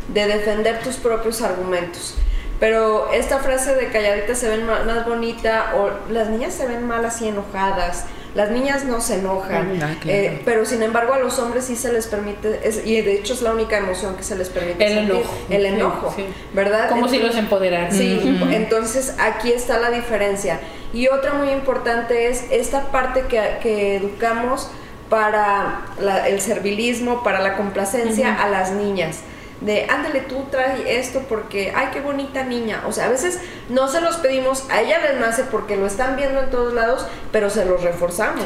[0.09, 2.15] de defender tus propios argumentos.
[2.59, 7.05] Pero esta frase de calladitas se ven más, bonita o las niñas se ven mal
[7.05, 8.05] así enojadas.
[8.35, 11.91] Las niñas no se enojan, ah, eh, pero sin embargo a los hombres sí se
[11.91, 15.35] les permite, y de hecho es la única emoción que se les permite el enojo,
[15.49, 16.15] el enojo,
[16.53, 16.91] ¿verdad?
[16.91, 17.91] Como si los empoderaran.
[17.91, 20.61] Sí, entonces aquí está la diferencia.
[20.93, 24.71] Y otra muy importante es esta parte que, que educamos
[25.09, 25.87] para
[26.27, 29.21] el servilismo, para la complacencia a las niñas
[29.61, 33.41] de ándale tú trae esto porque ay qué bonita niña o sea a veces
[33.71, 37.07] no se los pedimos a ella les nace porque lo están viendo en todos lados
[37.33, 38.45] pero se los reforzamos.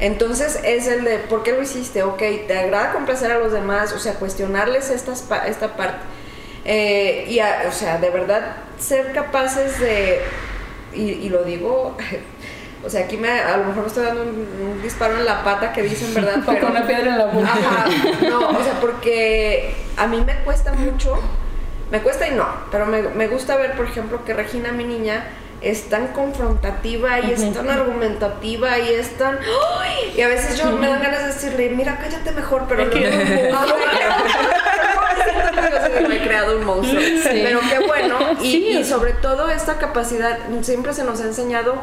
[0.00, 3.92] Entonces es el de por qué lo hiciste ok te agrada complacer a los demás
[3.92, 6.00] o sea cuestionarles estas esta parte.
[6.64, 10.20] Eh, y o sea de verdad ser capaces de
[10.92, 11.96] y, lo digo
[12.84, 15.72] o sea, aquí me, a lo mejor me estoy dando un, disparo en la pata
[15.72, 16.42] que dicen, ¿verdad?
[16.46, 17.52] Pero, con una piedra en la boca.
[17.52, 17.86] Ajá,
[18.28, 21.20] no, o sea, porque a mí me cuesta mucho,
[21.90, 25.26] me cuesta y no, pero me, me gusta ver, por ejemplo, que Regina, mi niña,
[25.60, 29.38] es tan confrontativa y es tan argumentativa y es tan...
[30.16, 32.90] Y a veces yo me dan ganas de decirle, mira, cállate mejor, pero no,
[36.08, 37.02] me he creado un monstruo.
[37.24, 38.16] Pero qué bueno.
[38.40, 41.74] Y, y sobre todo esta capacidad, siempre se nos ha enseñado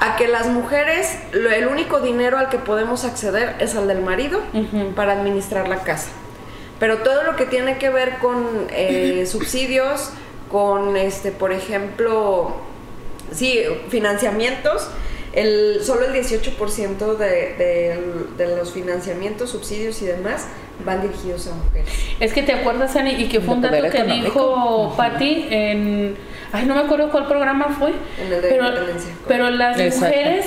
[0.00, 4.40] a que las mujeres, el único dinero al que podemos acceder es al del marido
[4.96, 6.08] para administrar la casa.
[6.78, 10.10] Pero todo lo que tiene que ver con eh, subsidios,
[10.50, 12.56] con, este, por ejemplo,
[13.30, 13.60] sí,
[13.90, 14.88] financiamientos,
[15.34, 20.46] el, solo el 18% de, de, los financiamientos, subsidios y demás
[20.84, 21.90] van dirigidos a mujeres.
[22.18, 26.16] Es que te acuerdas, Ani, y que fue un dato que dijo Patti en
[26.52, 27.92] ay, no me acuerdo cuál programa fue,
[28.40, 28.64] pero,
[29.28, 30.46] pero las mujeres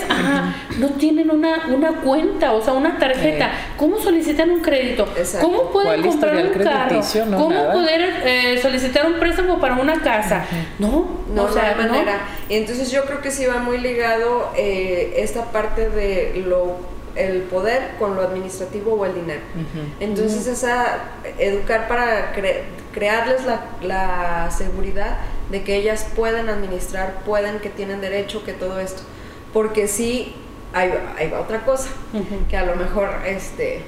[0.80, 3.52] no tienen una, una cuenta, o sea, una tarjeta.
[3.78, 5.08] ¿Cómo solicitan un crédito?
[5.42, 7.02] ¿Cómo pueden comprar un carro?
[7.38, 10.46] ¿Cómo poder eh, solicitar un préstamo para una casa?
[10.80, 12.20] No, no, o sea, no hay manera.
[12.50, 17.92] Entonces yo creo que sí va muy ligado eh, esta parte de lo el poder
[18.00, 19.42] con lo administrativo o el dinero.
[20.00, 21.00] Entonces, esa
[21.38, 22.34] educar para
[22.92, 25.18] crearles la, la, seguridad
[25.52, 29.04] de que ellas pueden administrar, pueden, que tienen derecho, que todo esto.
[29.52, 30.36] Porque sí,
[30.74, 31.90] hay, hay otra cosa,
[32.50, 33.84] que a lo mejor, este,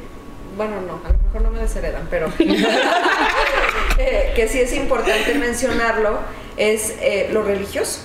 [0.56, 2.32] bueno, no, a lo mejor no me desheredan, pero
[3.98, 6.20] eh, que sí es importante mencionarlo,
[6.58, 8.02] es eh, lo religioso.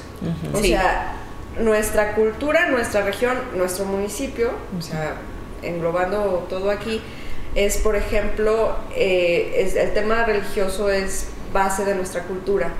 [0.52, 1.19] O sea,
[1.58, 5.14] nuestra cultura, nuestra región, nuestro municipio, o sea,
[5.62, 7.00] englobando todo aquí,
[7.54, 12.72] es, por ejemplo, eh, es, el tema religioso es base de nuestra cultura.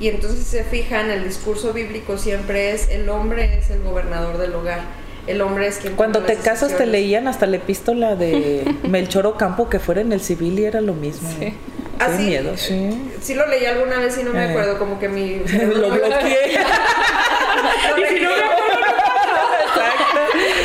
[0.00, 4.54] Y entonces se fijan, el discurso bíblico siempre es, el hombre es el gobernador del
[4.54, 4.80] hogar.
[5.26, 5.94] El hombre es quien...
[5.94, 10.20] Cuando te casas te leían hasta la epístola de Melchor Ocampo que fuera en el
[10.20, 11.28] civil y era lo mismo.
[11.38, 11.54] Sí.
[11.98, 13.12] Qué miedo, sí.
[13.20, 14.50] Sí lo leí alguna vez y no me eh.
[14.50, 15.34] acuerdo, como que mi...
[15.74, 16.58] lo bloqueé.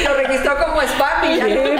[0.03, 1.74] lo registró como spam y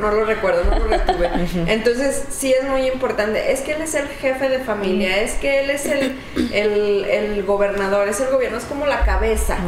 [0.00, 1.30] no, lo, recuerdo, no lo retuve.
[1.66, 3.52] Entonces, sí es muy importante.
[3.52, 6.18] Es que él es el jefe de familia, es que él es el,
[6.52, 9.58] el, el gobernador, es el gobierno, es como la cabeza.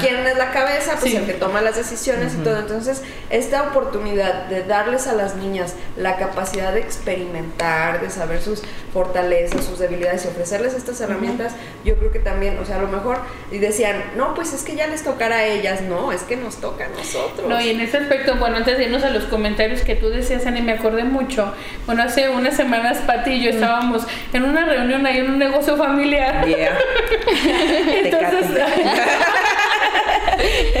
[0.00, 0.96] ¿Quién es la cabeza?
[0.98, 2.58] Pues el que toma las decisiones y todo.
[2.58, 8.62] Entonces, esta oportunidad de darles a las niñas la capacidad de experimentar, de saber sus
[8.92, 12.88] fortalezas, sus debilidades y ofrecerles estas herramientas, yo creo que también, o sea, a lo
[12.88, 13.18] mejor,
[13.50, 16.56] y decían, no, pues es que ya les tocará a ellas, no, es que nos
[16.56, 17.48] toca a nosotros.
[17.48, 20.46] No, y en ese aspecto, bueno, antes de irnos a los comentarios que tú decías,
[20.46, 21.54] Ani, me acordé mucho.
[21.86, 23.54] Bueno, hace unas semanas Pati y yo mm.
[23.54, 26.46] estábamos en una reunión ahí en un negocio familiar.
[28.04, 28.46] Entonces,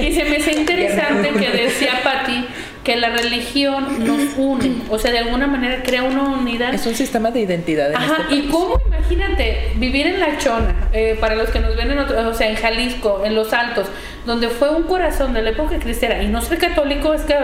[0.00, 2.46] y se me hace interesante que decía Pati
[2.84, 6.72] que la religión nos une, o sea, de alguna manera crea una unidad.
[6.72, 7.92] Es un sistema de identidad.
[7.94, 11.90] Ajá, este y cómo, imagínate, vivir en La Chona, eh, para los que nos ven
[11.90, 13.86] en otro, o sea, en Jalisco, en Los Altos,
[14.26, 17.34] donde fue un corazón de la época cristiana, y no ser católico es que,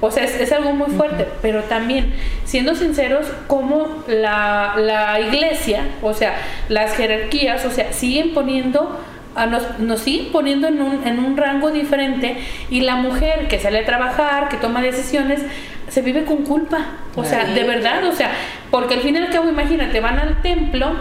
[0.00, 2.12] o sea, es, algo muy fuerte, pero también,
[2.44, 6.36] siendo sinceros, como la, la iglesia, o sea,
[6.68, 8.98] las jerarquías, o sea, siguen poniendo
[9.46, 12.36] nos, nos siguen poniendo en un, en un rango diferente
[12.70, 15.42] y la mujer que sale a trabajar, que toma decisiones,
[15.88, 16.86] se vive con culpa.
[17.14, 18.32] O sea, de verdad, o sea,
[18.70, 20.94] porque al fin y al cabo, imagínate, van al templo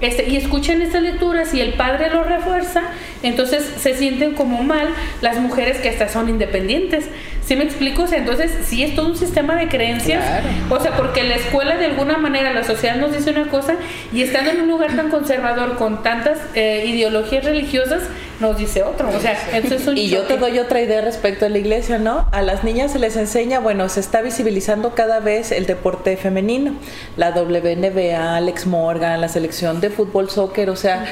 [0.00, 2.82] este, y escuchan estas lecturas y el padre lo refuerza,
[3.22, 4.88] entonces se sienten como mal
[5.20, 7.08] las mujeres que hasta son independientes.
[7.48, 8.02] ¿Sí me explico?
[8.02, 10.22] O sea, entonces sí es todo un sistema de creencias.
[10.68, 13.76] O sea, porque la escuela de alguna manera, la sociedad nos dice una cosa
[14.12, 18.02] y estando en un lugar tan conservador con tantas eh, ideologías religiosas,
[18.40, 19.08] nos dice otro.
[19.08, 22.26] O sea, es un Y yo te doy otra idea respecto a la iglesia, ¿no?
[22.32, 26.74] A las niñas se les enseña, bueno, se está visibilizando cada vez el deporte femenino.
[27.16, 31.04] La WNBA, Alex Morgan, la selección de fútbol, soccer, o sea,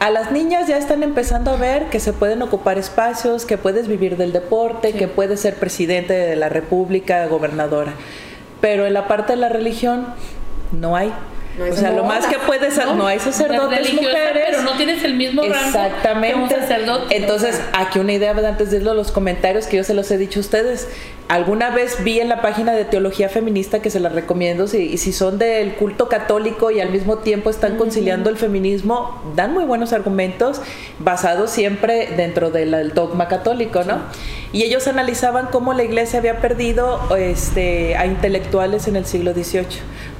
[0.00, 3.88] a las niñas ya están empezando a ver que se pueden ocupar espacios, que puedes
[3.88, 7.94] vivir del deporte, que puedes ser presidente de la república, gobernadora.
[8.60, 10.06] Pero en la parte de la religión
[10.72, 11.12] no hay.
[11.58, 14.42] No o sea, lo más que puedes hacer, no, hay sacerdotes mujeres.
[14.46, 16.34] pero no tienes el mismo rango Exactamente.
[16.34, 17.16] que un sacerdote.
[17.16, 20.18] Entonces, aquí una idea antes de irlo a los comentarios que yo se los he
[20.18, 20.88] dicho a ustedes.
[21.28, 24.98] Alguna vez vi en la página de Teología Feminista que se las recomiendo, si, y
[24.98, 29.64] si son del culto católico y al mismo tiempo están conciliando el feminismo, dan muy
[29.64, 30.60] buenos argumentos
[31.00, 34.02] basados siempre dentro del del dogma católico, ¿no?
[34.52, 39.66] Y ellos analizaban cómo la iglesia había perdido este, a intelectuales en el siglo XVIII,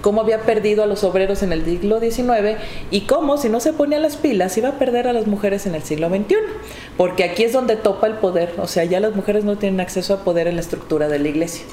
[0.03, 2.59] cómo había perdido a los obreros en el siglo XIX
[2.91, 5.77] y cómo, si no se ponía las pilas, iba a perder a las mujeres en
[5.77, 6.35] el siglo XXI.
[6.97, 10.15] Porque aquí es donde topa el poder, o sea, ya las mujeres no tienen acceso
[10.15, 11.65] a poder en la estructura de la iglesia.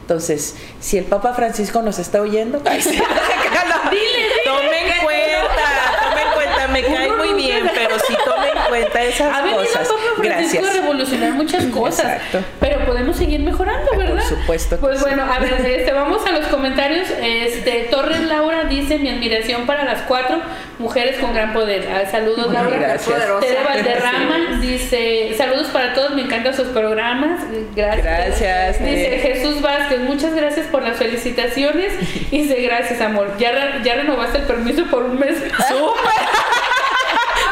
[0.00, 2.90] Entonces, si el Papa Francisco nos está oyendo, ay, sí,
[4.44, 5.64] tomen en cuenta,
[6.02, 7.05] tomen en cuenta, me cae
[7.46, 9.88] bien, pero sí tomen en cuenta esas Ha venido cosas.
[9.88, 10.68] Papa Francisco Gracias.
[10.68, 12.38] a revolucionar muchas cosas, Exacto.
[12.60, 14.22] pero podemos seguir mejorando, Por ¿verdad?
[14.28, 15.04] supuesto que Pues sí.
[15.06, 17.08] bueno, a ver, este, vamos a los comentarios.
[17.22, 20.40] Este, Torres Laura dice mi admiración para las cuatro
[20.78, 21.88] mujeres con gran poder.
[21.90, 22.76] Ah, saludos, Laura.
[22.78, 23.18] Gracias.
[23.40, 27.40] Tere Valderrama dice saludos para todos, me encantan sus programas.
[27.74, 28.04] Gracias.
[28.04, 29.18] Gracias, Dice.
[29.22, 31.92] Jesús Vázquez, muchas gracias por las felicitaciones.
[32.30, 33.32] Y dice gracias, amor.
[33.38, 35.36] Ya, re- ya renovaste el permiso por un mes.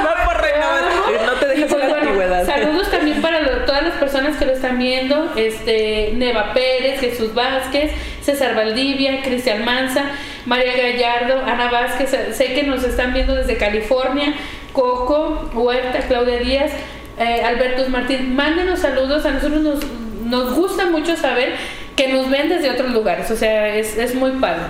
[0.05, 0.83] Va por renovar,
[1.27, 2.45] no te Y dejes pues, bueno.
[2.47, 7.35] Saludos también para lo- todas las personas que lo están viendo, este Neva Pérez, Jesús
[7.35, 7.93] Vázquez,
[8.23, 10.05] César Valdivia, Cristian Manza,
[10.47, 14.35] María Gallardo, Ana Vázquez, sé que nos están viendo desde California,
[14.73, 16.73] Coco, Huerta, Claudia Díaz,
[17.19, 19.81] eh, Alberto Martín, mándenos saludos, a nosotros nos,
[20.25, 21.53] nos gusta mucho saber
[21.97, 24.63] que nos ven desde otros lugares, o sea, es, es muy padre.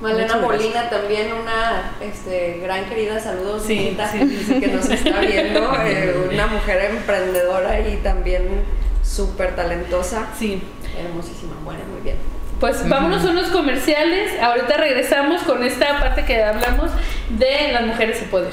[0.00, 0.36] Malena.
[0.36, 3.96] Molina también una este, gran querida, saludos Sí,
[4.60, 8.42] que nos está viendo, eh, una mujer emprendedora y también
[9.02, 10.62] súper talentosa, Sí.
[10.98, 12.16] hermosísima, bueno, muy bien.
[12.60, 14.32] Pues vámonos a unos comerciales.
[14.40, 16.90] Ahorita regresamos con esta parte que hablamos
[17.28, 18.52] de las mujeres y poder.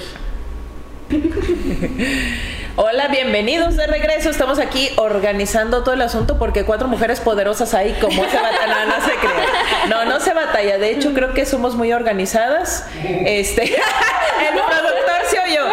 [2.76, 4.32] Hola, bienvenidos de regreso.
[4.32, 8.98] Estamos aquí organizando todo el asunto porque cuatro mujeres poderosas ahí, como se batalla, no,
[8.98, 9.46] no se crea.
[9.90, 10.80] No, no se batalla.
[10.80, 12.88] De hecho, creo que somos muy organizadas.
[13.04, 15.66] Este, el productor se oyó.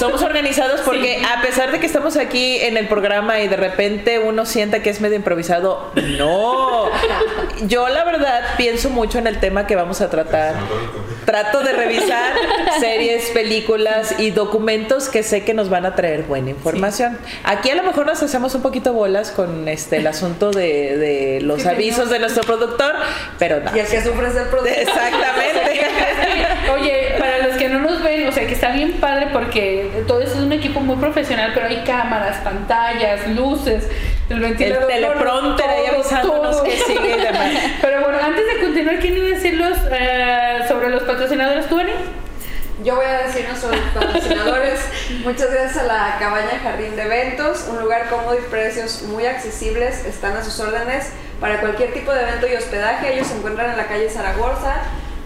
[0.00, 4.18] Somos organizados porque a pesar de que estamos aquí en el programa y de repente
[4.18, 6.86] uno sienta que es medio improvisado, no.
[7.68, 10.56] Yo la verdad pienso mucho en el tema que vamos a tratar.
[11.32, 12.34] Trato de revisar
[12.80, 17.16] series, películas y documentos que sé que nos van a traer buena información.
[17.42, 21.38] Aquí a lo mejor nos hacemos un poquito bolas con este el asunto de, de
[21.40, 22.92] los Sí, avisos de nuestro productor,
[23.38, 23.74] pero no.
[23.74, 24.76] Y el que sufre es el productor.
[24.76, 25.86] Exactamente.
[26.74, 30.20] Oye, para los que no nos ven, o sea que está bien padre porque todo
[30.20, 33.88] eso es un equipo muy profesional, pero hay cámaras, pantallas, luces,
[34.28, 34.86] el El ventilador.
[34.86, 37.50] teleprompter ahí avisándonos que sigue y demás.
[37.80, 41.92] Pero bueno, antes de continuar, ¿quién iba a decirlos eh, sobre los patrocinadores, tú, Ani?
[42.84, 44.80] Yo voy a decir nuestros patrocinadores.
[45.24, 50.04] Muchas gracias a la Cabaña Jardín de Eventos, un lugar cómodo y precios muy accesibles.
[50.04, 51.10] Están a sus órdenes
[51.40, 53.14] para cualquier tipo de evento y hospedaje.
[53.14, 54.76] Ellos se encuentran en la calle Zaragoza,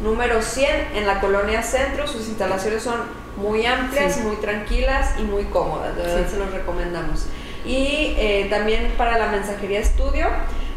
[0.00, 2.06] número 100, en la colonia Centro.
[2.06, 3.00] Sus instalaciones son
[3.36, 4.20] muy amplias, Sí.
[4.20, 5.94] muy tranquilas y muy cómodas.
[5.96, 6.32] De verdad Sí.
[6.32, 7.26] se los recomendamos.
[7.64, 10.28] Y eh, también para la mensajería estudio.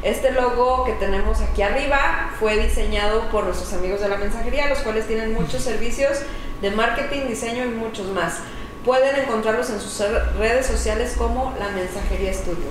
[0.01, 4.79] Este logo que tenemos aquí arriba fue diseñado por nuestros amigos de la mensajería, los
[4.79, 6.19] cuales tienen muchos servicios
[6.61, 8.35] de marketing, diseño y muchos más.
[8.85, 9.99] Pueden encontrarlos en sus
[10.37, 12.67] redes sociales como la mensajería estudio.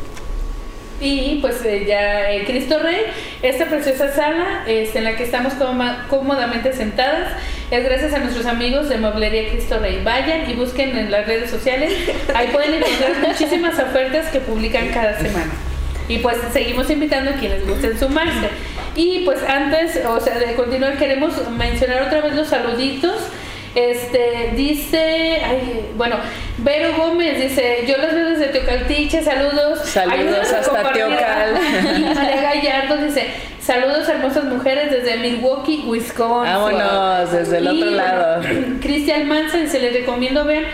[1.01, 3.03] Y pues eh, ya eh, Cristo Rey,
[3.43, 7.35] esta preciosa sala este, en la que estamos cómoda- cómodamente sentadas,
[7.71, 10.01] es gracias a nuestros amigos de Mueblería Cristo Rey.
[10.03, 11.93] Vayan y busquen en las redes sociales,
[12.35, 15.53] ahí pueden encontrar muchísimas ofertas que publican cada semana.
[16.09, 18.49] Y pues seguimos invitando a quienes gusten sumarse.
[18.97, 23.15] Y pues antes, o sea, de continuar, queremos mencionar otra vez los saluditos.
[23.75, 26.17] Este, dice, ay, bueno,
[26.59, 29.81] Vero Gómez dice, yo los veo desde Teocaltiche, saludos.
[29.85, 31.05] Saludos hasta compartir.
[31.05, 31.55] Teocal.
[31.99, 33.27] Y María Gallardo dice,
[33.61, 36.53] saludos hermosas mujeres desde Milwaukee, Wisconsin.
[36.55, 38.43] Vámonos, desde el Y, otro lado.
[38.81, 40.67] Cristian Manson se les recomiendo ver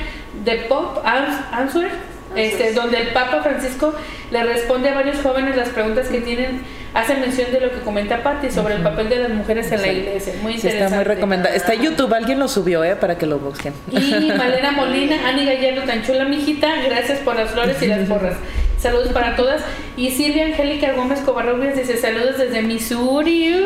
[0.45, 1.90] The Pop Ans- Answer,
[2.36, 3.95] este, donde el Papa Francisco
[4.30, 6.62] le responde a varios jóvenes las preguntas que tienen,
[6.95, 9.88] hace mención de lo que comenta Patti sobre el papel de las mujeres en la
[9.88, 9.95] Sí.
[9.95, 10.32] iglesia.
[10.42, 10.84] Muy Sí, interesante.
[10.84, 11.55] está muy recomendado.
[11.55, 12.97] Está en YouTube, alguien lo subió, ¿eh?
[12.97, 13.72] Para que lo busquen.
[13.90, 16.68] Y Malena Molina, Ani Gallardo, tan chula, mijita.
[16.88, 18.36] Gracias por las flores y las porras.
[18.85, 19.62] Saludos para todas.
[19.97, 23.55] Y Silvia Angélica Gómez Covarrubias dice: Saludos desde Missouri.
[23.55, 23.62] Uy.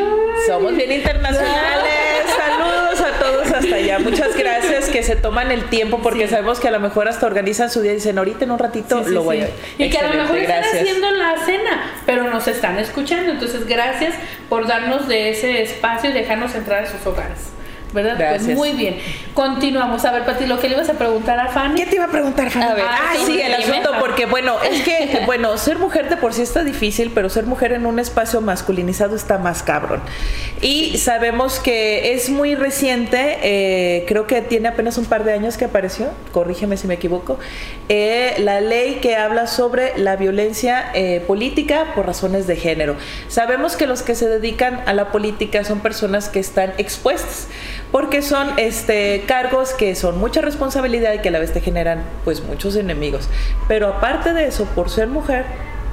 [0.47, 2.23] Somos bien internacionales.
[2.37, 3.99] Saludos a todos hasta allá.
[3.99, 6.29] Muchas gracias que se toman el tiempo porque Sí.
[6.35, 8.99] sabemos que a lo mejor hasta organizan su día y dicen ahorita en un ratito
[8.99, 12.23] Sí, sí, lo voy a Y que a lo mejor están haciendo la cena, pero
[12.29, 13.33] nos están escuchando.
[13.33, 14.15] Entonces, gracias
[14.47, 17.49] por darnos de ese espacio y dejarnos entrar a sus hogares.
[17.93, 18.17] ¿Verdad?
[18.17, 18.97] Pues muy bien.
[19.33, 20.05] Continuamos.
[20.05, 21.75] A ver, Pati, lo que le ibas a preguntar a Fanny.
[21.75, 22.65] ¿Qué te iba a preguntar, Fanny?
[22.65, 26.17] A ver, ah, sí, sí, el asunto, porque bueno, es que, bueno, ser mujer de
[26.17, 30.01] por sí está difícil, pero ser mujer en un espacio masculinizado está más cabrón.
[30.61, 35.57] Y sabemos que es muy reciente, eh, creo que tiene apenas un par de años
[35.57, 37.39] que apareció, corrígeme si me equivoco,
[37.87, 42.97] eh, la ley que habla sobre la violencia eh, política por razones de género.
[43.29, 47.47] Sabemos que los que se dedican a la política son personas que están expuestas,
[47.91, 52.03] porque son este, cargos que son mucha responsabilidad y que a la vez te generan
[52.23, 53.29] pues muchos enemigos.
[53.67, 55.45] Pero aparte de eso, por ser mujer,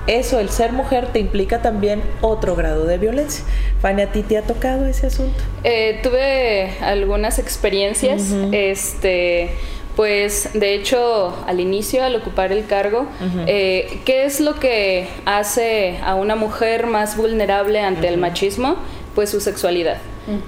[0.07, 3.45] eso, el ser mujer, te implica también otro grado de violencia.
[3.81, 5.43] Fanny, ¿a ti te ha tocado ese asunto?
[5.65, 9.51] Eh, tuve algunas experiencias, este,
[9.97, 13.07] pues de hecho al inicio, al ocupar el cargo,
[13.47, 18.77] eh, ¿qué es lo que hace a una mujer más vulnerable ante el machismo?
[19.17, 19.97] Pues su sexualidad.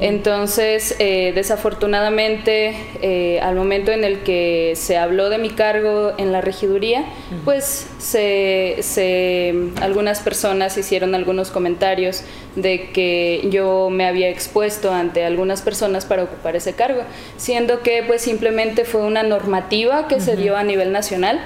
[0.01, 6.33] Entonces, eh, desafortunadamente, eh, al momento en el que se habló de mi cargo en
[6.33, 7.05] la regiduría,
[7.45, 12.25] pues se, se- algunas personas hicieron algunos comentarios
[12.57, 17.03] de que yo me había expuesto ante algunas personas para ocupar ese cargo,
[17.37, 21.41] siendo que pues simplemente fue una normativa que se dio a nivel nacional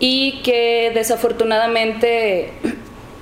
[0.00, 2.50] y que desafortunadamente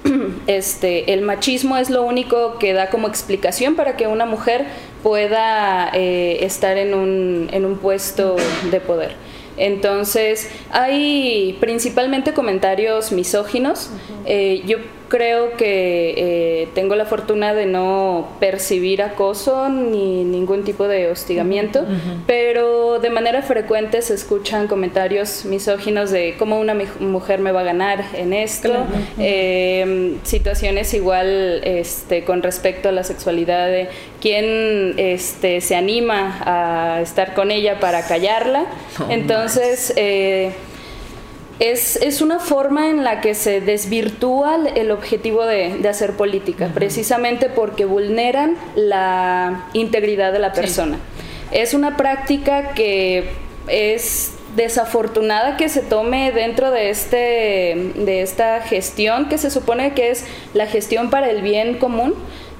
[0.46, 4.66] este, el machismo es lo único que da como explicación para que una mujer
[5.02, 8.36] pueda eh, estar en un, en un puesto
[8.70, 9.14] de poder.
[9.56, 13.90] Entonces, hay principalmente comentarios misóginos.
[14.26, 14.78] Eh, yo
[15.08, 21.84] creo que eh, tengo la fortuna de no percibir acoso ni ningún tipo de hostigamiento,
[22.26, 27.64] pero de manera frecuente se escuchan comentarios misóginos de cómo una mujer me va a
[27.64, 28.86] ganar en esto, Claro.
[29.18, 33.88] eh, situaciones igual este, con respecto a la sexualidad de
[34.20, 38.66] quién este, se anima a estar con ella para callarla.
[39.08, 40.52] Entonces, eh,
[41.58, 46.70] es, es una forma en la que se desvirtúa el- objetivo de, de hacer política,
[46.74, 50.98] precisamente porque vulneran la integridad de la persona.
[51.52, 53.30] Es una práctica que
[53.68, 60.10] es desafortunada que se tome dentro de este de esta gestión que se supone que
[60.10, 62.14] es la gestión para el bien común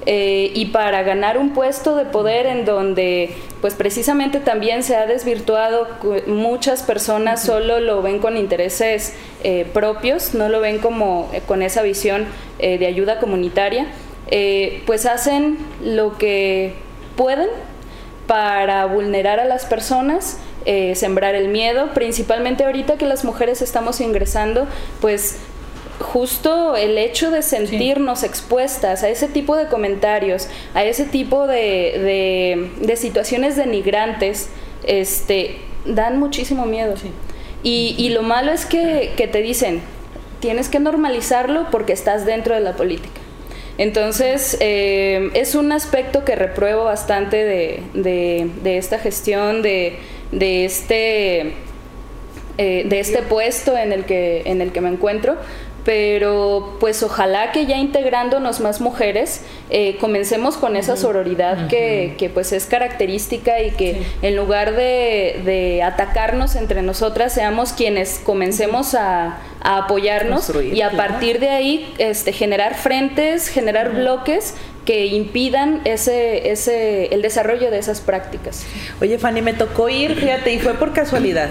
[0.09, 5.05] eh, y para ganar un puesto de poder en donde pues precisamente también se ha
[5.05, 5.87] desvirtuado
[6.25, 11.61] muchas personas solo lo ven con intereses eh, propios no lo ven como eh, con
[11.61, 12.25] esa visión
[12.59, 13.87] eh, de ayuda comunitaria
[14.29, 16.73] eh, pues hacen lo que
[17.15, 17.47] pueden
[18.27, 24.01] para vulnerar a las personas, eh, sembrar el miedo, principalmente ahorita que las mujeres estamos
[24.01, 24.67] ingresando,
[24.99, 25.37] pues
[25.99, 31.55] justo el hecho de sentirnos expuestas a ese tipo de comentarios, a ese tipo de,
[32.79, 34.49] de- de situaciones denigrantes,
[34.85, 36.93] este, dan muchísimo miedo.
[37.63, 39.81] Y, y lo malo es que, que te dicen,
[40.39, 43.19] tienes que normalizarlo porque estás dentro de la política.
[43.79, 49.97] Entonces, eh, es un aspecto que repruebo bastante de, de- de esta gestión, de,
[50.31, 51.53] de este,
[52.59, 55.35] eh, de este puesto en el, que, en el que me encuentro.
[55.87, 62.29] Pero pues ojalá que ya integrándonos más mujeres, eh, comencemos con esa sororidad que, que,
[62.29, 68.95] pues es característica y que en lugar de, de atacarnos entre nosotras, seamos quienes comencemos
[68.95, 71.07] a, a apoyarnos Construir, y a claro.
[71.07, 77.77] partir de ahí este, generar frentes, generar bloques que impidan ese, ese, el desarrollo de
[77.77, 78.65] esas prácticas.
[78.99, 81.47] Oye, Fanny, me tocó ir, fíjate, y fue por casualidad.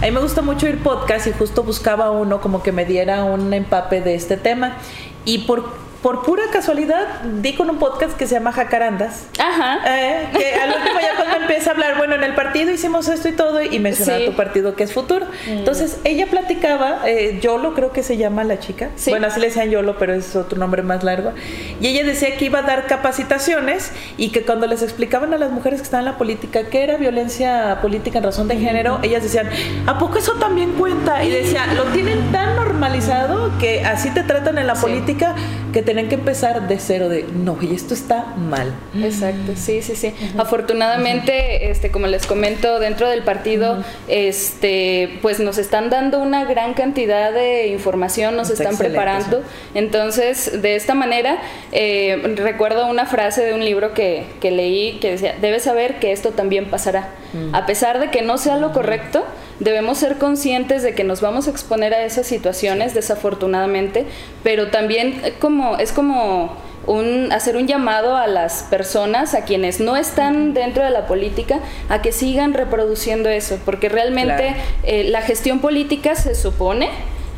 [0.00, 3.24] A mí me gusta mucho ir podcast y justo buscaba uno como que me diera
[3.24, 4.76] un empape de este tema.
[5.24, 9.26] Y por, por pura casualidad di con un podcast que se llama Jacarandas.
[9.38, 9.78] Ajá.
[9.86, 13.28] Eh, que al último ya cuando empieza a hablar, bueno, en el partido hicimos esto
[13.28, 14.26] y todo, y mencionaba Sí.
[14.26, 15.26] tu partido que es futuro.
[15.48, 18.90] Entonces, ella platicaba, eh, Yolo creo que se llama la chica.
[18.96, 19.10] Sí.
[19.10, 21.32] Bueno, así le decían Yolo, pero es otro nombre más largo.
[21.80, 25.50] Y ella decía que iba a dar capacitaciones y que cuando les explicaban a las
[25.50, 29.22] mujeres que estaban en la política qué era violencia política en razón de género, ellas
[29.24, 29.48] decían,
[29.86, 31.24] ¿a poco eso también cuenta?
[31.24, 34.82] Y decía, lo tienen tan normalizado que así te tratan en la Sí.
[34.82, 35.34] política
[35.72, 38.74] que tienen que empezar de cero, de no, y esto está mal.
[39.02, 40.12] Exacto, sí, sí, sí.
[40.36, 46.74] Afortunadamente, este, como les comento, dentro del partido, este, pues nos están dando una gran
[46.74, 49.42] cantidad de información, nos Está están preparando.
[49.72, 51.38] Entonces, de esta manera,
[51.72, 56.12] eh, recuerdo una frase de un libro que, que leí que decía, debes saber que
[56.12, 57.08] esto también pasará.
[57.54, 59.24] A pesar de que no sea lo correcto,
[59.60, 64.06] debemos ser conscientes de que nos vamos a exponer a esas situaciones, desafortunadamente,
[64.42, 66.56] pero también eh, como, es como
[66.86, 71.60] un, hacer un llamado a las personas, a quienes no están dentro de la política,
[71.88, 74.54] a que sigan reproduciendo eso, porque realmente
[74.84, 76.88] eh, la gestión política se supone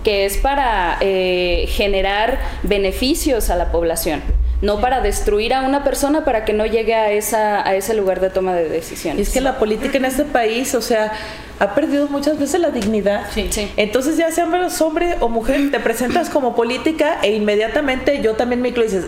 [0.04, 4.22] que es para eh, generar beneficios a la población
[4.62, 8.20] no para destruir a una persona para que no llegue a, esa, a ese lugar
[8.20, 9.18] de toma de decisiones.
[9.18, 11.12] Y es que la política en este país, o sea,
[11.60, 13.26] ha perdido muchas veces la dignidad.
[13.32, 13.70] Sí, sí.
[13.76, 14.50] Entonces ya sean
[14.80, 19.06] hombre o mujer, te presentas como política e inmediatamente yo también me dices,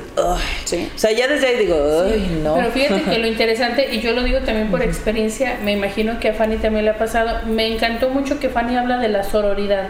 [0.64, 0.90] sí.
[0.94, 2.54] o sea, ya desde ahí digo, Ay, no.
[2.54, 6.28] Pero fíjate que lo interesante, y yo lo digo también por experiencia, me imagino que
[6.28, 9.88] a Fanny también le ha pasado, me encantó mucho que Fanny habla de la sororidad.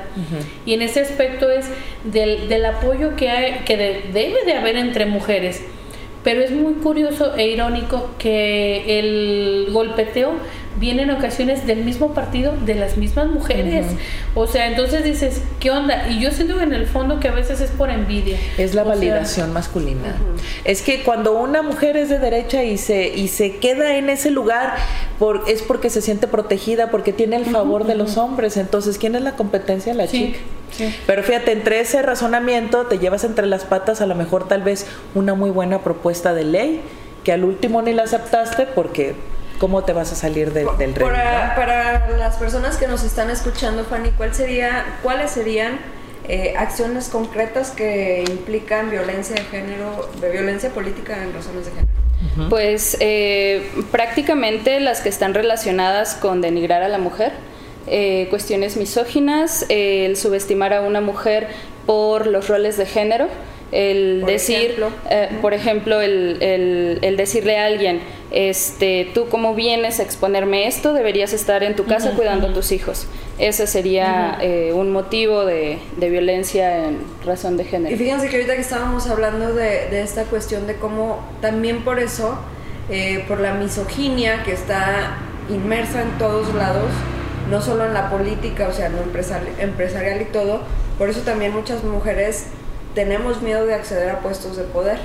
[0.64, 1.66] Y en ese aspecto es
[2.04, 5.62] del, del apoyo que, hay, que debe de haber entre mujeres.
[6.22, 10.34] Pero es muy curioso e irónico que el golpeteo
[10.82, 13.86] viene en ocasiones del mismo partido de las mismas mujeres.
[14.34, 16.08] O sea, entonces dices, ¿qué onda?
[16.08, 18.36] Y yo siento en el fondo que a veces es por envidia.
[18.58, 20.16] Es la validación masculina.
[20.64, 24.32] Es que cuando una mujer es de derecha y se, y se queda en ese
[24.32, 24.74] lugar,
[25.20, 28.56] por, es porque se siente protegida, porque tiene el favor de los hombres.
[28.56, 29.94] Entonces, ¿quién es la competencia?
[29.94, 30.40] La chica.
[31.06, 34.86] Pero fíjate, entre ese razonamiento te llevas entre las patas a lo mejor tal vez
[35.14, 36.80] una muy buena propuesta de ley
[37.22, 39.14] que al último ni la aceptaste porque
[39.58, 40.94] ¿cómo te vas a salir del reino?
[41.00, 45.78] Para, para, las personas que nos están escuchando, Fanny, ¿cuál sería, ¿cuáles serían
[46.28, 52.48] eh, acciones concretas que implican violencia de género, de violencia política en razones de género?
[52.48, 57.32] Pues eh, prácticamente las que están relacionadas con denigrar a la mujer,
[57.88, 61.48] eh, cuestiones misóginas, el subestimar a una mujer
[61.84, 63.26] por los roles de género,
[63.72, 64.76] el decir,
[65.40, 66.38] por ejemplo, el,
[67.02, 68.00] el decirle a alguien,
[68.32, 72.72] este, tú como vienes a exponerme esto, deberías estar en tu casa cuidando a tus
[72.72, 73.06] hijos.
[73.38, 77.94] Ese sería eh, un motivo de, violencia en razón de género.
[77.94, 82.38] Y fíjense que ahorita que estábamos hablando de, esta cuestión de cómo también por eso,
[82.88, 85.18] eh, por la misoginia que está
[85.50, 86.90] inmersa en todos lados,
[87.50, 88.98] no solo en la política, o sea, no
[89.58, 90.62] empresarial y todo,
[90.96, 92.46] por eso también muchas mujeres
[92.94, 94.98] tenemos miedo de acceder a puestos de poder.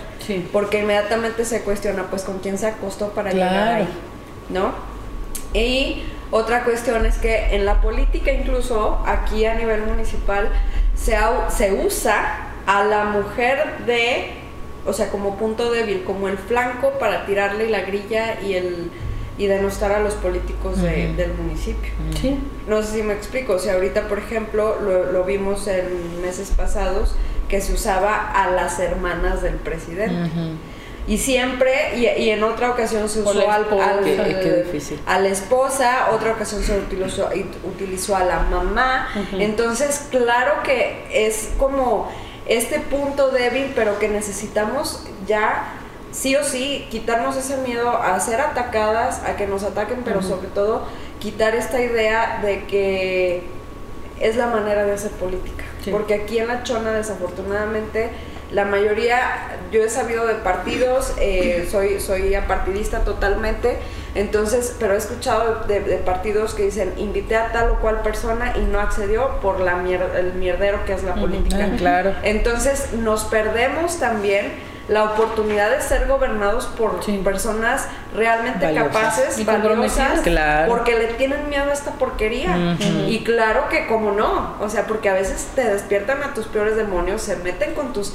[0.52, 3.88] Porque inmediatamente se cuestiona, pues, con quién se acostó para llegar ahí,
[4.50, 4.74] ¿no?
[5.54, 10.50] Y otra cuestión es que en la política, incluso aquí a nivel municipal,
[10.96, 11.18] se,
[11.50, 14.32] se usa a la mujer de,
[14.86, 18.92] o sea, como punto débil, como el flanco para tirarle la grilla y el
[19.38, 21.92] y denostar a los políticos del municipio.
[22.20, 22.40] Sí.
[22.68, 26.52] No sé si me explico, o sea, ahorita, por ejemplo, lo, lo vimos en meses
[26.58, 27.14] pasados,
[27.48, 30.32] que se usaba a las hermanas del presidente.
[31.08, 33.66] Y siempre, y, en otra ocasión se usó al,
[35.06, 37.30] a la esposa, otra ocasión se utilizó,
[37.64, 39.08] utilizó a la mamá.
[39.32, 42.12] Entonces, claro que es como
[42.46, 45.76] este punto débil, pero que necesitamos ya
[46.12, 50.48] sí o sí quitarnos ese miedo a ser atacadas, a que nos ataquen, pero sobre
[50.48, 50.84] todo
[51.20, 53.44] quitar esta idea de que
[54.20, 55.64] es la manera de hacer política.
[55.92, 58.10] Porque aquí en La Chona, desafortunadamente,
[58.52, 63.78] la mayoría, yo he sabido de partidos, eh, soy, soy apartidista totalmente,
[64.16, 68.62] entonces, pero he escuchado de, partidos que dicen, invité a tal o cual persona y
[68.62, 69.78] no accedió por la
[70.18, 71.70] el mierdero que es la política.
[71.78, 72.14] claro.
[72.24, 74.54] Entonces, nos perdemos también
[74.88, 80.22] la oportunidad de ser gobernados por personas realmente capaces, valiosas,
[80.68, 82.78] porque le tienen miedo a esta porquería.
[83.08, 86.76] Y claro que como no, o sea, porque a veces te despiertan a tus peores
[86.76, 88.14] demonios, se meten con tus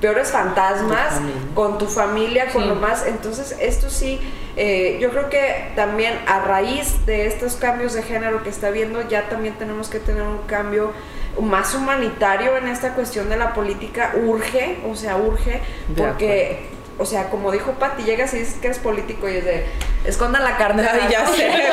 [0.00, 1.20] peores fantasmas,
[1.54, 3.06] con tu familia, con lo más.
[3.06, 4.20] Entonces, esto sí,
[4.56, 9.06] eh, yo creo que también a raíz de estos cambios de género que está viendo,
[9.08, 10.92] ya también tenemos que tener un cambio
[11.40, 14.12] más humanitario en esta cuestión de la política.
[14.26, 15.60] Urge, o sea, urge,
[15.96, 19.66] porque, o sea, como dijo Pati, llegas y dices que eres político y es de,
[20.04, 20.82] escondan la carne.
[21.10, 21.50] ya sé,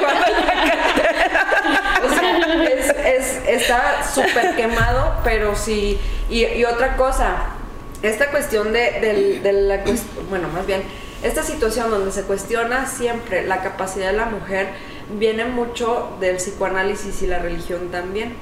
[2.05, 2.39] o sea,
[3.15, 5.99] es, está súper quemado, pero sí,
[6.29, 7.35] y, otra cosa,
[8.03, 9.83] esta cuestión de, de la,
[10.29, 10.81] bueno, más bien,
[11.23, 14.67] esta situación donde se cuestiona siempre la capacidad de la mujer,
[15.17, 18.35] viene mucho del psicoanálisis y la religión también.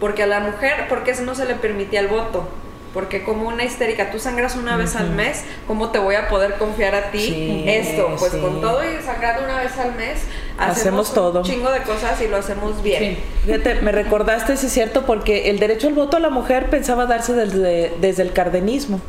[0.00, 2.48] Porque a la mujer, ¿por qué no se le permitía el voto?
[2.94, 6.54] Porque como una histérica, tú sangras una vez al mes, ¿cómo te voy a poder
[6.54, 8.14] confiar a ti esto?
[8.18, 10.20] Pues con todo y sangrando una vez al mes,
[10.58, 11.40] hacemos, todo.
[11.40, 13.18] un chingo de cosas y lo hacemos bien.
[13.44, 17.06] Fíjate, me recordaste, si es cierto, porque el derecho al voto a la mujer pensaba
[17.06, 19.00] darse desde, desde el cardenismo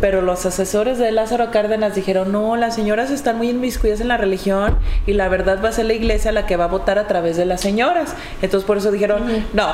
[0.00, 4.16] pero los asesores de Lázaro Cárdenas dijeron, no, las señoras están muy inmiscuidas en la
[4.16, 4.76] religión
[5.06, 7.36] y la verdad va a ser la iglesia la que va a votar a través
[7.36, 8.14] de las señoras.
[8.42, 9.66] Entonces por eso dijeron, no,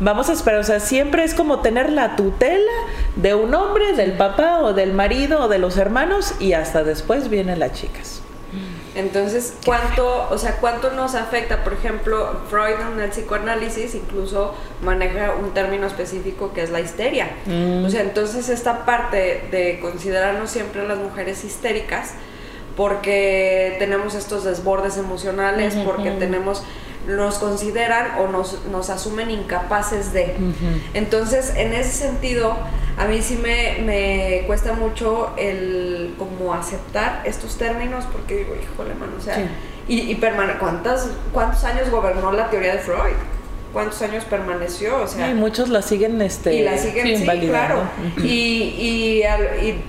[0.00, 2.72] vamos a esperar, o sea, siempre es como tener la tutela
[3.16, 7.30] de un hombre, del papá o del marido o de los hermanos y hasta después
[7.30, 8.20] vienen las chicas.
[8.98, 11.62] Entonces, ¿cuánto, o sea, cuánto nos afecta?
[11.62, 17.30] Por ejemplo, Freud en el psicoanálisis incluso maneja un término específico que es la histeria.
[17.46, 17.84] Mm.
[17.84, 22.14] O sea, entonces esta parte de considerarnos siempre las mujeres histéricas,
[22.76, 26.64] porque tenemos estos desbordes emocionales, porque tenemos
[27.06, 30.34] nos consideran o nos, nos asumen incapaces de.
[30.94, 32.56] Entonces, en ese sentido,
[32.98, 38.94] a mí sí me, me, cuesta mucho el como aceptar estos términos porque digo, híjole,
[38.94, 39.48] mano, o sea,
[39.86, 40.20] y, y
[40.58, 43.16] ¿cuántas, ¿cuántos años gobernó la teoría de Freud?
[43.72, 45.02] ¿Cuántos años permaneció?
[45.02, 47.82] O sea, y muchos la siguen, este, y la siguen, sí, claro.
[48.18, 49.22] y, y,
[49.62, 49.84] y,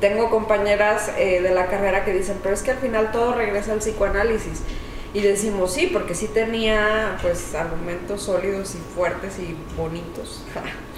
[0.00, 3.72] tengo compañeras eh, de la carrera que dicen, pero es que al final todo regresa
[3.72, 4.62] al psicoanálisis.
[5.12, 10.44] Y decimos sí, porque sí tenía pues argumentos sólidos y fuertes y bonitos.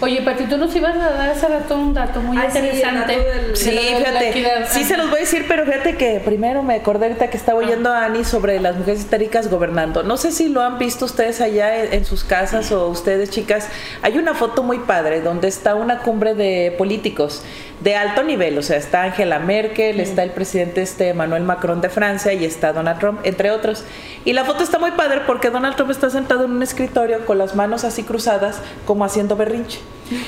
[0.00, 3.54] Oye, Pati, tú nos ibas a dar hace rato un dato muy interesante.
[3.54, 7.28] Sí, fíjate, sí se los voy a decir, pero fíjate que primero me acordé ahorita
[7.28, 10.02] que estaba oyendo a Ani sobre las mujeres histéricas gobernando.
[10.02, 13.68] No sé si lo han visto ustedes allá en, sus casas o ustedes, chicas.
[14.02, 17.42] Hay una foto muy padre donde está una cumbre de políticos
[17.80, 21.90] de alto nivel, o sea, está Angela Merkel, está el presidente este Emmanuel Macron de
[21.90, 23.84] Francia y está Donald Trump, entre otros.
[24.24, 27.36] Y la foto está muy padre porque Donald Trump está sentado en un escritorio con
[27.36, 29.80] las manos así cruzadas, como haciendo berrinche.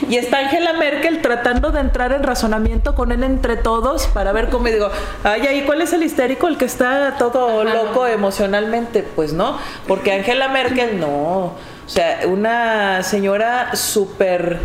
[0.09, 4.49] Y está Angela Merkel tratando de entrar en razonamiento con él entre todos para ver
[4.49, 4.91] cómo digo,
[5.23, 6.49] ay, ahí, ¿cuál es el histérico?
[6.49, 9.03] El que está todo loco emocionalmente.
[9.03, 11.53] Pues no, porque Angela Merkel no.
[11.87, 14.61] O sea, una señora súper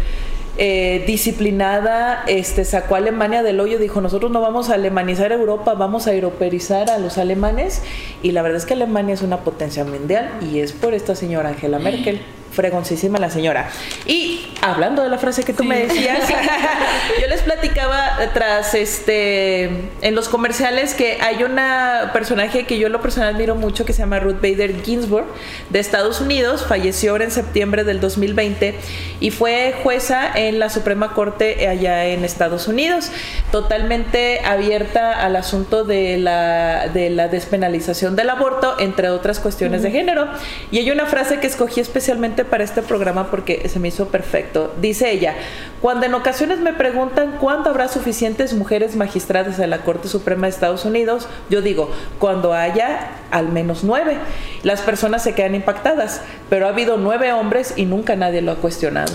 [0.57, 5.73] eh, disciplinada, este, sacó a Alemania del hoyo, dijo, nosotros no vamos a alemanizar Europa,
[5.75, 7.83] vamos a europeizar a los alemanes.
[8.23, 11.49] Y la verdad es que Alemania es una potencia mundial y es por esta señora
[11.49, 12.21] Angela Merkel
[12.51, 13.69] fregoncísima la señora.
[14.05, 16.27] Y hablando de la frase que tú me decías,
[17.21, 19.65] yo les platicaba tras este
[20.01, 23.99] en los comerciales que hay una personaje que yo lo personal admiro mucho que se
[23.99, 25.25] llama Ruth Bader Ginsburg
[25.69, 28.75] de Estados Unidos, falleció en septiembre del 2020
[29.19, 33.11] y fue jueza en la Suprema Corte allá en Estados Unidos,
[33.51, 39.91] totalmente abierta al asunto de la de la despenalización del aborto, entre otras cuestiones de
[39.91, 40.27] género.
[40.71, 44.73] Y hay una frase que escogí especialmente para este programa porque se me hizo perfecto.
[44.81, 45.35] Dice ella,
[45.81, 50.49] cuando en ocasiones me preguntan cuándo habrá suficientes mujeres magistradas en la Corte Suprema de
[50.51, 51.89] Estados Unidos, yo digo,
[52.19, 54.17] cuando haya al menos nueve.
[54.63, 58.55] Las personas se quedan impactadas, pero ha habido nueve hombres y nunca nadie lo ha
[58.55, 59.13] cuestionado.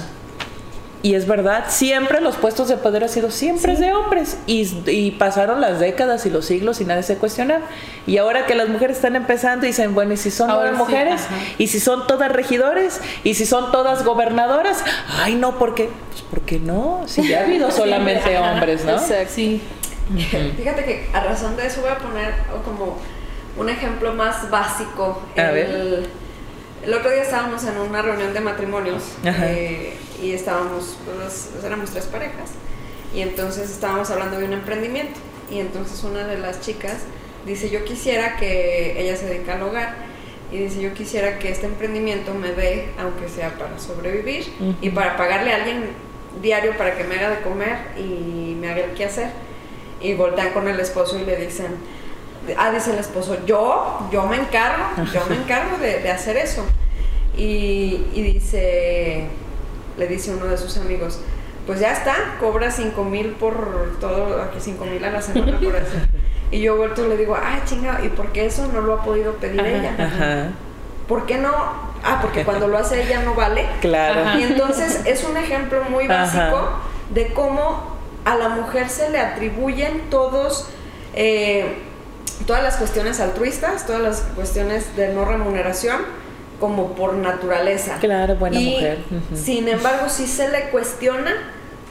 [1.06, 4.38] Y es verdad, siempre los puestos de poder han sido siempre de hombres.
[4.48, 7.60] Y, pasaron las décadas y los siglos y nadie se cuestiona.
[8.08, 11.20] Y ahora que las mujeres están empezando, dicen, bueno, ¿y si son todas mujeres?
[11.58, 13.00] ¿Y si son todas regidores?
[13.22, 14.82] ¿Y si son todas gobernadoras?
[15.22, 15.90] Ay, no, ¿por qué?
[16.10, 18.94] Pues porque no, si ya ha habido solamente hombres, ¿no?
[18.94, 19.32] Exacto.
[19.32, 19.62] Sí.
[20.56, 22.34] Fíjate que a razón de eso voy a poner
[22.64, 22.98] como
[23.56, 25.22] un ejemplo más básico.
[25.36, 26.25] A ver
[26.84, 32.06] el otro día estábamos en una reunión de matrimonios eh, y estábamos, pues, éramos tres
[32.06, 32.50] parejas
[33.14, 35.18] y entonces estábamos hablando de un emprendimiento
[35.50, 36.98] y entonces una de las chicas
[37.46, 39.94] dice yo quisiera que ella se dedica al hogar
[40.52, 44.46] y dice yo quisiera que este emprendimiento me dé aunque sea para sobrevivir
[44.80, 45.84] y para pagarle a alguien
[46.42, 49.30] diario para que me haga de comer y me haga el qué hacer
[50.00, 51.76] y voltean con el esposo y le dicen
[52.56, 56.64] ah, dice el esposo, yo, yo me encargo, yo me encargo de, hacer eso.
[57.36, 59.26] Y, dice,
[59.98, 61.20] le dice uno de sus amigos,
[61.66, 65.76] pues ya está, cobra 5 mil por todo, aquí 5 mil a la semana por
[65.76, 65.96] eso.
[66.50, 69.02] Y yo vuelto y le digo, ah, chinga, ¿y por qué eso no lo ha
[69.02, 69.94] podido pedir ella?
[69.98, 70.52] Ajá.
[71.08, 71.52] ¿Por qué no?
[72.02, 73.66] Ah, porque cuando lo hace ella no vale.
[73.80, 74.38] Claro.
[74.38, 76.68] Y entonces es un ejemplo muy básico
[77.10, 80.68] de cómo a la mujer se le atribuyen todos
[81.14, 81.78] eh,
[82.46, 86.02] todas las cuestiones altruistas, todas las cuestiones de no remuneración,
[86.60, 87.96] como por naturaleza.
[88.00, 88.98] Claro, buena y, mujer.
[89.34, 91.32] Sin embargo, sí se le cuestiona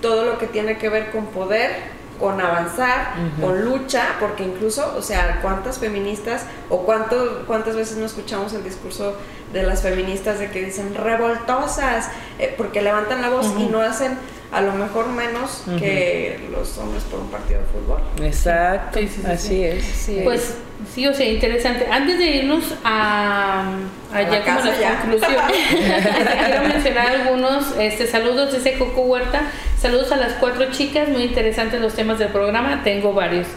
[0.01, 1.71] todo lo que tiene que ver con poder,
[2.19, 8.05] con avanzar, con lucha, porque incluso, o sea, cuántas feministas o cuánto, cuántas veces no
[8.05, 9.17] escuchamos el discurso
[9.51, 14.17] de las feministas de que dicen revoltosas, eh, porque levantan la voz y no hacen
[14.55, 17.99] a lo mejor menos que los hombres por un partido de fútbol.
[18.23, 20.09] Exacto, así es.
[20.23, 20.55] pues
[20.93, 21.87] sí, o sea, interesante.
[21.91, 23.73] Antes de irnos a,
[24.13, 25.57] a, ya como las conclusiones,
[26.45, 29.41] quiero mencionar algunos este, saludos de ese Coco Huerta.
[29.77, 33.47] Saludos a las cuatro chicas, muy interesantes los temas del programa, tengo varios.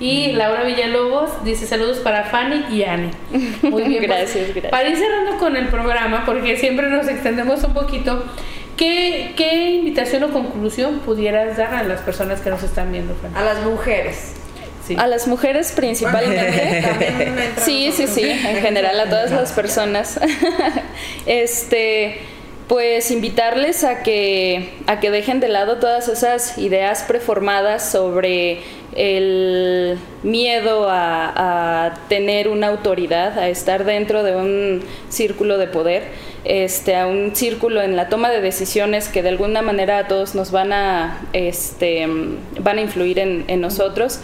[0.00, 3.10] Y Laura Villalobos dice saludos para Fanny y Annie.
[3.62, 4.02] Muy bien.
[4.08, 4.70] gracias, gracias.
[4.70, 8.24] Para ir cerrando con el programa, porque siempre nos extendemos un poquito,
[8.78, 13.14] ¿Qué, ¿Qué invitación o conclusión pudieras dar a las personas que nos están viendo?
[13.34, 14.32] A las mujeres.
[14.86, 14.96] Sí.
[14.98, 16.82] A las mujeres principalmente.
[17.58, 20.18] Sí, sí, sí, en general a todas las personas.
[21.26, 22.20] Este,
[22.68, 28.60] pues invitarles a que a que dejen de lado todas esas ideas preformadas sobre
[28.94, 36.04] el miedo a, tener una autoridad, a estar dentro de un círculo de poder,
[36.44, 40.34] este, a un círculo en la toma de decisiones que de alguna manera a todos
[40.34, 42.06] nos van a, este,
[42.60, 44.20] van a influir en, en nosotros,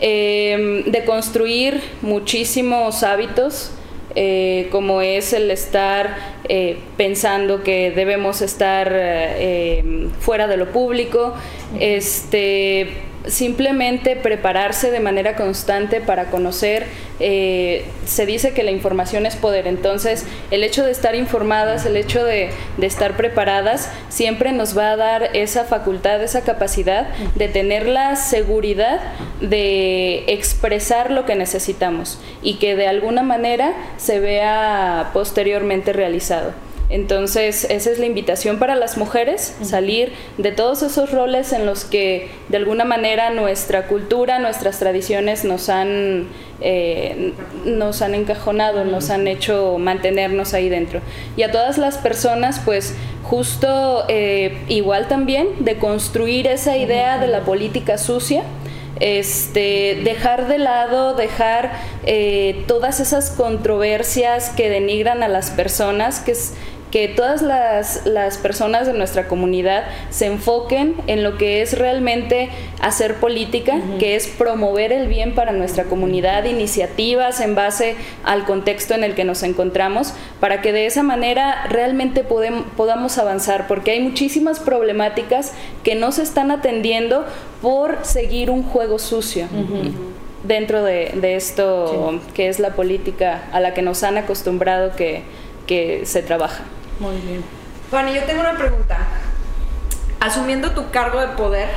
[0.00, 3.70] eh, de construir muchísimos hábitos,
[4.16, 6.16] eh, como es el estar
[6.48, 11.34] eh, pensando que debemos estar eh, fuera de lo público,
[11.80, 12.88] este,
[13.26, 16.86] simplemente prepararse de manera constante para conocer.
[17.20, 21.96] eh, se dice que la información es poder, entonces el hecho de estar informadas, el
[21.96, 27.48] hecho de, de estar preparadas, siempre nos va a dar esa facultad, esa capacidad de
[27.48, 29.00] tener la seguridad
[29.40, 36.52] de expresar lo que necesitamos y que de alguna manera se vea posteriormente realizado.
[36.90, 41.84] Entonces, esa es la invitación para las mujeres, salir de todos esos roles en los
[41.84, 46.28] que de alguna manera nuestra cultura, nuestras tradiciones nos han,
[46.60, 47.32] eh,
[47.64, 51.00] nos han encajonado, nos han hecho mantenernos ahí dentro.
[51.36, 57.28] Y a todas las personas, pues justo eh, igual también de construir esa idea de
[57.28, 58.42] la política sucia
[59.00, 61.72] este, dejar de lado, dejar
[62.06, 66.54] eh, todas esas controversias que denigran a las personas, que es
[66.94, 72.50] que todas las, las personas de nuestra comunidad se enfoquen en lo que es realmente
[72.80, 78.94] hacer política, que es promover el bien para nuestra comunidad, iniciativas en base al contexto
[78.94, 84.00] en el que nos encontramos, para que de esa manera realmente podamos avanzar, porque hay
[84.00, 87.24] muchísimas problemáticas que no se están atendiendo
[87.60, 89.48] por seguir un juego sucio.
[90.44, 95.22] Dentro de, de esto que es la política a la que nos han acostumbrado que,
[95.66, 96.62] que se trabaja.
[97.00, 97.44] Muy bien.
[97.90, 98.98] Fanny, yo tengo una pregunta.
[100.20, 101.68] Asumiendo tu cargo de poder,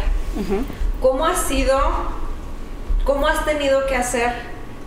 [1.01, 1.79] ¿cómo has sido,
[3.03, 4.31] cómo has tenido que hacer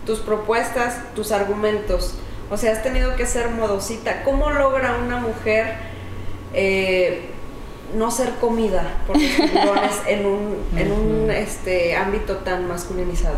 [0.07, 2.15] tus propuestas, tus argumentos?
[2.51, 4.23] O sea, has tenido que ser modosita.
[4.25, 5.75] ¿Cómo logra una mujer
[6.55, 7.31] eh,
[7.97, 9.27] no ser comida por los
[10.07, 13.37] en un, en un este, ámbito tan masculinizado?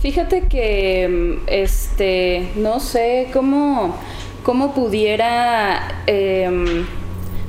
[0.00, 3.96] Fíjate que este no sé cómo,
[4.44, 6.86] cómo pudiera em,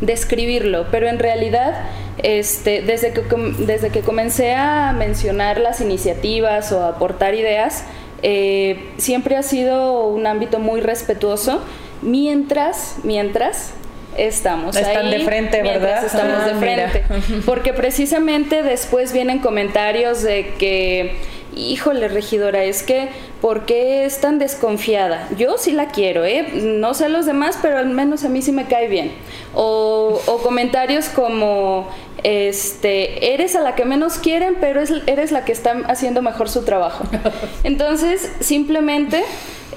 [0.02, 1.76] describirlo, pero en realidad
[2.24, 3.22] este, desde, que,
[3.60, 7.84] desde que comencé a mencionar las iniciativas o a aportar ideas,
[8.24, 11.62] eh, siempre ha sido un ámbito muy respetuoso,
[12.02, 13.74] mientras, mientras
[14.18, 15.60] estamos Están ahí, de frente.
[15.60, 16.90] Estamos Ah, de mira.
[16.90, 17.04] frente.
[17.46, 21.18] Porque precisamente después vienen comentarios de que,
[21.56, 23.10] híjole, regidora, es que,
[23.42, 25.28] ¿por qué es tan desconfiada?
[25.38, 26.48] Yo sí la quiero, ¿eh?
[26.54, 29.12] No sé los demás, pero al menos a mí sí me cae bien.
[29.54, 31.88] O, o comentarios como,
[32.24, 36.50] este, eres a la que menos quieren, pero es- eres la que está haciendo mejor
[36.50, 37.04] su trabajo.
[37.64, 39.24] Entonces, simplemente...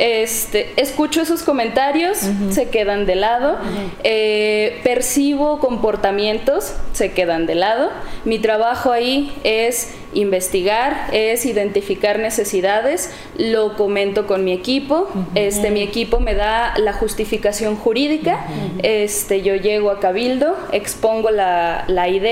[0.01, 2.19] Este, escucho esos comentarios,
[2.51, 3.57] se quedan de lado,
[4.05, 7.91] eh, percibo comportamientos, se quedan de lado.
[8.25, 15.83] Mi trabajo ahí es investigar, es identificar necesidades, lo comento con mi equipo, este, mi
[15.83, 18.47] equipo me da la justificación jurídica,
[18.83, 22.28] este, yo llego a Cabildo, expongo la, la idea,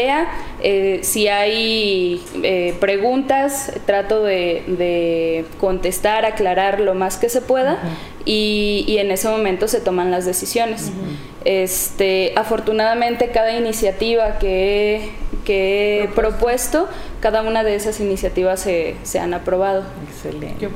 [0.63, 7.79] eh, si hay eh, preguntas, trato de, de contestar, aclarar lo más que se pueda
[8.27, 10.91] y, y en ese momento se toman las decisiones.
[11.45, 15.11] Este, afortunadamente cada iniciativa que he,
[15.45, 16.89] que he propuesto,
[17.21, 19.85] cada una de esas iniciativas se, se han aprobado.
[20.11, 20.69] Excelente.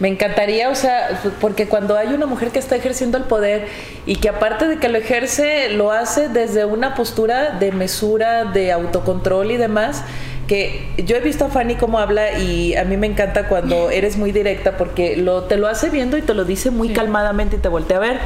[0.00, 3.68] Me encantaría, o sea, porque cuando hay una mujer que está ejerciendo el poder
[4.04, 8.70] y que aparte de que lo ejerce, lo hace desde una postura de mesura, de
[8.70, 10.04] autocontrol y demás,
[10.46, 14.16] que yo he visto a Fanny cómo habla y a mí me encanta cuando eres
[14.16, 17.58] muy directa porque lo, te lo hace viendo y te lo dice muy calmadamente y
[17.58, 18.20] te voltea a ver.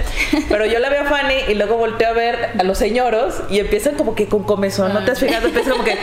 [0.49, 3.59] Pero yo la veo a Fanny y luego volteo a ver a los señoros y
[3.59, 5.47] empiezan como que con comezón, ¿no te has fijado?
[5.47, 5.97] Empiezan como que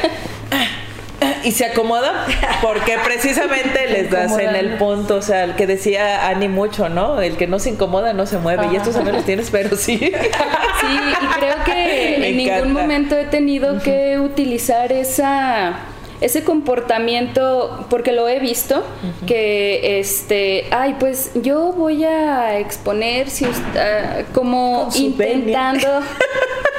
[1.43, 2.25] y se acomoda
[2.61, 7.21] porque precisamente les das en el punto, o sea, el que decía Ani mucho, ¿no?
[7.21, 9.97] El que no se incomoda no se mueve y estos también los tienes, pero sí.
[9.97, 15.79] Sí, y creo que Me en ningún momento he tenido que utilizar esa
[16.23, 18.83] ese comportamiento porque lo he visto
[19.27, 25.87] que este ay pues yo voy a exponer si usted, ah, como intentando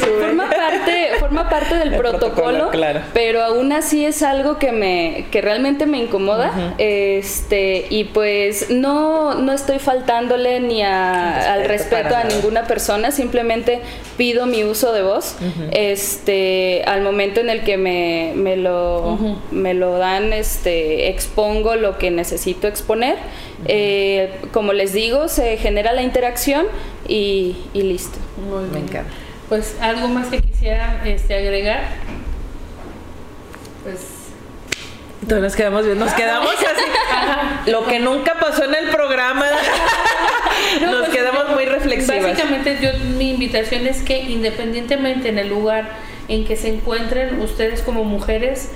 [0.00, 2.70] forma parte, forma parte del protocolo,
[3.12, 6.74] pero aún así es algo que me, que realmente me incomoda.
[6.78, 13.80] Este, y pues no, no estoy faltándole ni al respeto a ninguna persona, simplemente
[14.16, 15.36] pido mi uso de voz.
[15.72, 19.18] Este, al momento en el que me, me lo,
[19.50, 23.16] me lo dan, este, expongo lo que necesito exponer.
[23.66, 26.66] Eh, como les digo, se genera la interacción
[27.08, 28.18] y, listo.
[28.48, 28.72] Muy bien.
[28.72, 29.10] Me encanta.
[29.48, 31.82] Pues algo más que quisiera este, agregar.
[33.82, 34.22] Pues
[35.22, 37.70] entonces nos quedamos bien, nos quedamos así.
[37.70, 39.46] Lo que nunca pasó en el programa.
[40.80, 42.22] nos pues, quedamos muy reflexivas.
[42.22, 45.90] Básicamente yo mi invitación es que independientemente en el lugar
[46.28, 48.70] en que se encuentren ustedes como mujeres,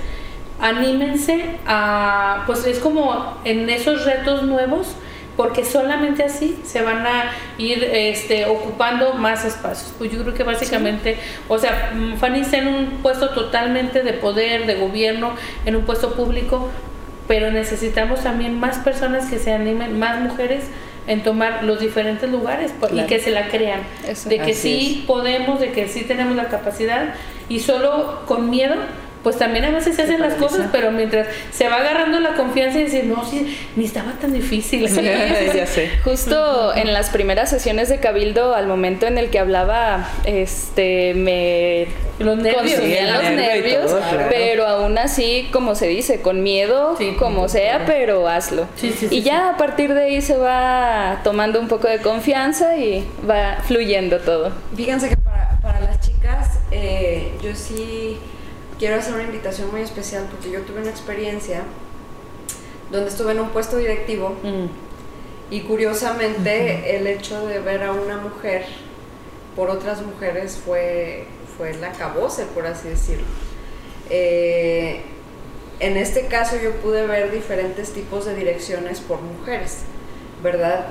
[0.59, 4.95] anímense a, pues es como en esos retos nuevos,
[5.35, 9.93] porque solamente así se van a ir este, ocupando más espacios.
[9.97, 14.13] Pues yo creo que básicamente, o sea, mm, Fanny está en un puesto totalmente de
[14.13, 15.33] poder, de gobierno,
[15.65, 16.69] en un puesto público,
[17.27, 20.65] pero necesitamos también más personas que se animen, más mujeres
[21.05, 23.81] en tomar los diferentes lugares y que se la crean,
[24.25, 27.13] de que sí podemos, de que sí tenemos la capacidad
[27.47, 28.75] y solo con miedo
[29.23, 32.79] pues también a veces se hacen las cosas, pero mientras se va agarrando la confianza
[32.79, 34.87] y decir, no, sí, ni estaba tan difícil.
[34.87, 35.89] ya sé.
[36.03, 41.87] Justo en las primeras sesiones de Cabildo, al momento en el que hablaba, este, me
[42.19, 43.95] los nervios, los nervios,
[44.29, 48.67] pero aún así, como se dice, con miedo, como sea, pero hazlo.
[49.11, 53.57] y ya a partir de ahí se va tomando un poco de confianza y va
[53.67, 54.51] fluyendo todo.
[54.75, 58.17] Fíjense que para, para las chicas, eh, yo sí
[58.79, 61.63] quiero hacer una invitación muy especial porque yo tuve una experiencia
[62.91, 65.53] donde estuve en un puesto directivo mm.
[65.53, 68.65] y curiosamente el hecho de ver a una mujer
[69.55, 71.25] por otras mujeres fue,
[71.57, 73.25] fue la cabose, por así decirlo.
[74.09, 75.01] Eh,
[75.79, 79.79] en este caso yo pude ver diferentes tipos de direcciones por mujeres,
[80.43, 80.87] ¿verdad?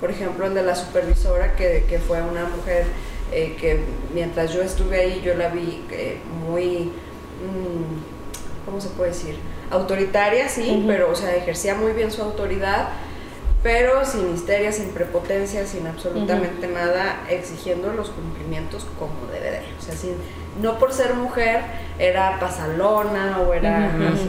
[0.00, 2.84] por ejemplo, el de la supervisora, que, que fue una mujer
[3.32, 3.80] eh, que
[4.14, 6.92] mientras yo estuve ahí yo la vi eh, muy,
[7.42, 9.36] mm, ¿cómo se puede decir?
[9.70, 12.88] Autoritaria, sí, pero o sea, ejercía muy bien su autoridad,
[13.64, 19.58] pero sin histeria, sin prepotencia, sin absolutamente nada, exigiendo los cumplimientos como debe de.
[19.76, 20.12] O sea, sin,
[20.62, 21.62] no por ser mujer
[21.98, 24.28] era pasalona o era así.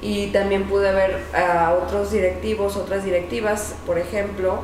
[0.00, 4.62] Y también pude ver a otros directivos, otras directivas, por ejemplo,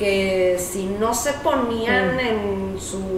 [0.00, 2.20] que si no se ponían mm.
[2.20, 3.08] en su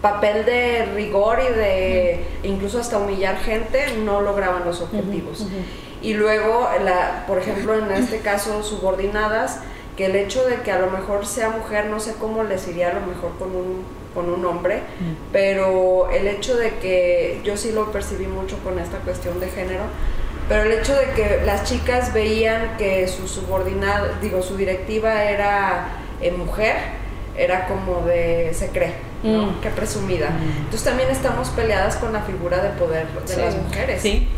[0.00, 2.46] papel de rigor y de mm.
[2.46, 5.46] incluso hasta humillar gente, no lograban los objetivos.
[6.00, 9.60] Y luego, la, por ejemplo, en este caso, subordinadas,
[9.96, 12.90] que el hecho de que a lo mejor sea mujer, no sé cómo les iría
[12.90, 15.32] a lo mejor con un, con un hombre, mm.
[15.32, 19.84] pero el hecho de que yo sí lo percibí mucho con esta cuestión de género,
[20.48, 25.88] pero el hecho de que las chicas veían que su subordinada, digo, su directiva era
[26.20, 26.76] eh, mujer,
[27.36, 29.46] era como de, se cree, ¿no?
[29.46, 29.60] Mm.
[29.60, 30.30] Qué presumida.
[30.30, 30.58] Mm.
[30.64, 34.02] Entonces también estamos peleadas con la figura de poder de las mujeres.
[34.02, 34.28] Sí.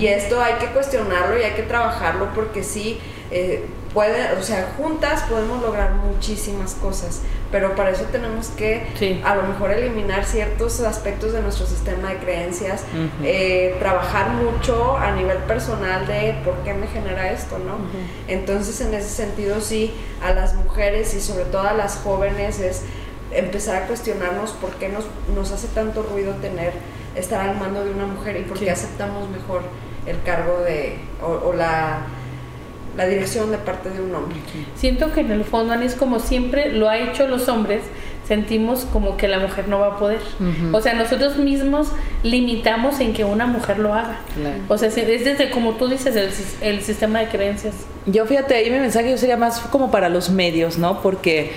[0.00, 2.98] Y esto hay que cuestionarlo y hay que trabajarlo porque sí,
[3.30, 3.64] eh,
[3.96, 9.44] puede, o sea, juntas podemos lograr muchísimas cosas, pero para eso tenemos que a lo
[9.44, 12.84] mejor eliminar ciertos aspectos de nuestro sistema de creencias,
[13.22, 17.78] eh, trabajar mucho a nivel personal de por qué me genera esto, ¿no?
[18.28, 22.82] Entonces, en ese sentido, sí, a las mujeres y sobre todo a las jóvenes es
[23.32, 26.74] empezar a cuestionarnos por qué nos, nos hace tanto ruido tener,
[27.14, 29.62] estar al mando de una mujer y por qué aceptamos mejor
[30.04, 32.02] el cargo de, o la
[32.96, 34.36] la dirección de parte de un hombre.
[34.76, 37.82] Siento que en el fondo, es como siempre lo ha hecho los hombres,
[38.26, 40.20] sentimos como que la mujer no va a poder.
[40.72, 41.88] O sea, nosotros mismos
[42.22, 44.20] limitamos en que una mujer lo haga.
[44.68, 46.30] O sea, es desde, como tú dices, el,
[46.60, 47.74] el, sistema de creencias.
[48.06, 51.02] Yo fíjate, ahí mi mensaje sería más como para los medios, ¿no?
[51.02, 51.52] Porque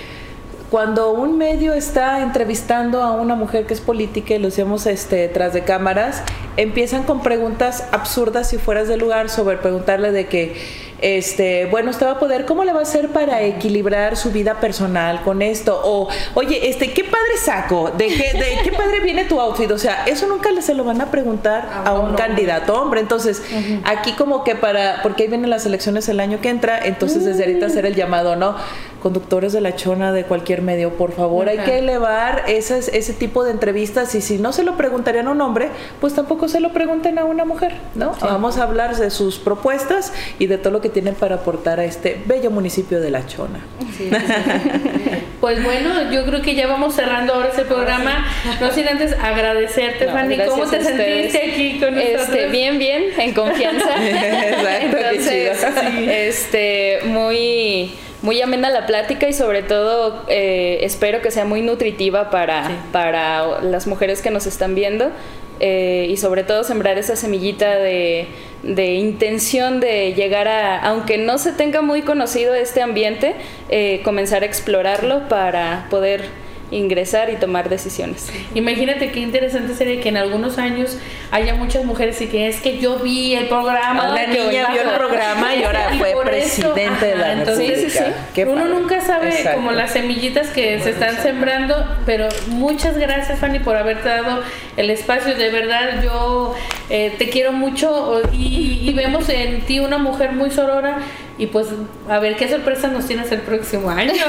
[0.70, 5.26] cuando un medio está entrevistando a una mujer que es política y lo hacemos este,
[5.26, 6.22] tras de cámaras,
[6.56, 10.54] empiezan con preguntas absurdas y fueras de lugar sobre preguntarle de que
[11.02, 14.60] este, bueno, usted va a poder, ¿cómo le va a hacer para equilibrar su vida
[14.60, 15.80] personal con esto?
[15.84, 17.90] O, oye, este, ¿qué padre saco?
[17.90, 19.70] ¿De qué, de qué padre viene tu outfit?
[19.70, 23.00] O sea, eso nunca se lo van a preguntar ah, a un candidato hombre.
[23.00, 23.42] Entonces,
[23.84, 27.44] aquí como que para, porque ahí vienen las elecciones el año que entra, entonces desde
[27.44, 28.56] ahorita hacer el llamado, ¿no?
[29.00, 33.44] Conductores de la chona de cualquier medio, por favor, hay que elevar ese, ese tipo
[33.44, 35.68] de entrevistas y si no se lo preguntarían a un hombre,
[36.00, 38.12] pues tampoco se lo pregunten a una mujer, ¿no?
[38.20, 41.84] Vamos a hablar de sus propuestas y de todo lo que tienen para aportar a
[41.84, 43.60] este bello municipio de la chona.
[45.40, 48.26] pues bueno, yo creo que ya vamos cerrando ahora ese programa,
[48.60, 52.50] no sin antes agradecerte, Fanny, ¿cómo te sentiste aquí con este, nosotros?
[52.50, 53.88] Bien, bien, en confianza.
[54.00, 55.64] Exacto, Entonces,
[56.08, 57.92] este, muy
[58.22, 63.62] muy amena la plática y sobre todo eh, espero que sea muy nutritiva para, para
[63.62, 65.10] las mujeres que nos están viendo
[65.58, 68.26] eh, y sobre todo sembrar esa semillita de,
[68.62, 73.34] de, intención de llegar a, aunque no se tenga muy conocido este ambiente,
[73.68, 76.22] eh, comenzar a explorarlo para poder
[76.70, 78.30] ingresar y tomar decisiones.
[78.54, 80.96] Imagínate qué interesante sería que en algunos años
[81.30, 84.12] haya muchas mujeres y que es que yo vi el programa.
[84.12, 87.98] Una niña vio el programa y ahora fue presidente de la entonces, sí,
[88.34, 91.74] sí, Uno nunca sabe como las semillitas que se están sembrando,
[92.06, 94.42] pero muchas gracias Fanny por haberte dado
[94.76, 95.34] el espacio.
[95.34, 96.54] De verdad yo
[96.88, 100.98] eh, te quiero mucho y, y vemos en ti una mujer muy sorora
[101.38, 101.68] y pues
[102.08, 104.12] a ver qué sorpresas nos tienes el próximo año.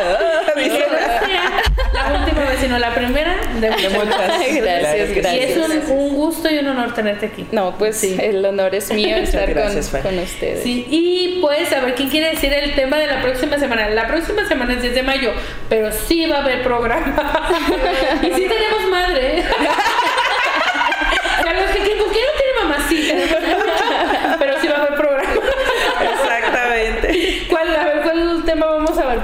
[0.68, 4.16] la última vez, sino la primera de, muchas.
[4.56, 5.34] Gracias, gracias.
[5.34, 5.56] Y es
[5.88, 7.46] un, gusto y un honor tenerte aquí.
[7.52, 8.16] No, pues sí.
[8.20, 10.62] el honor es mío estar con, con, ustedes.
[10.62, 13.88] Sí, y pues a ver quién quiere decir el tema de la próxima semana.
[13.90, 15.32] La próxima semana es 10 de mayo,
[15.68, 17.14] pero sí va a haber programa.
[18.22, 19.44] y sí tenemos madre.
[21.44, 22.76] Para los que, ¿por qué no tiene mamá?
[22.88, 23.12] Sí,
[24.38, 25.34] pero sí va a haber programa.
[26.12, 27.46] Exactamente.
[27.48, 28.66] ¿Cuál, a ver, ¿cuál tema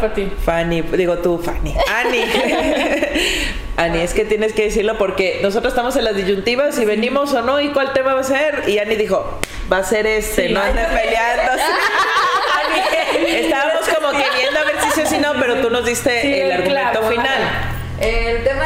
[0.00, 0.30] para ti?
[0.44, 1.74] Fanny, digo tú, Fanny.
[1.94, 2.22] Ani.
[3.76, 7.42] Ani, es que tienes que decirlo porque nosotros estamos en las disyuntivas y venimos o
[7.42, 8.64] no y cuál tema va a ser.
[8.68, 9.38] Y Ani dijo,
[9.70, 11.52] va a ser este, no anda peleando.
[13.28, 16.52] estábamos como queriendo a ver si sí o si no, pero tú nos diste el
[16.52, 17.42] argumento final.
[18.00, 18.64] El tema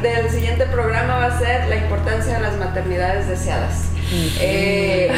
[0.00, 3.88] del siguiente programa va a ser la importancia de las maternidades deseadas.
[4.40, 5.10] Eh,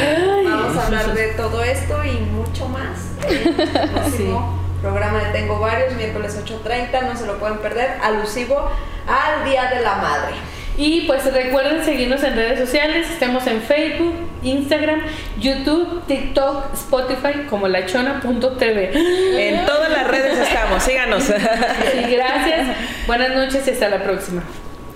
[0.45, 2.99] vamos a hablar de todo esto y mucho más.
[3.27, 3.53] El
[3.93, 8.69] próximo programa de Tengo Varios, miércoles 8.30, no se lo pueden perder, alusivo
[9.07, 10.35] al Día de la Madre.
[10.77, 14.13] Y pues recuerden seguirnos en redes sociales, estamos en Facebook,
[14.43, 15.01] Instagram,
[15.39, 18.91] YouTube, TikTok, Spotify como lachona.tv.
[18.93, 21.23] En todas las redes estamos, síganos.
[21.23, 22.67] Sí, gracias,
[23.07, 24.43] buenas noches y hasta la próxima.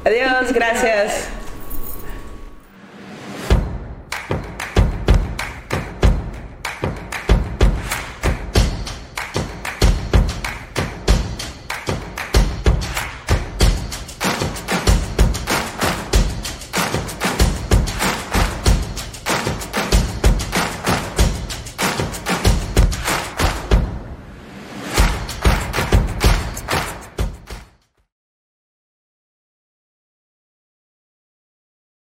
[0.06, 1.30] Adiós, gracias.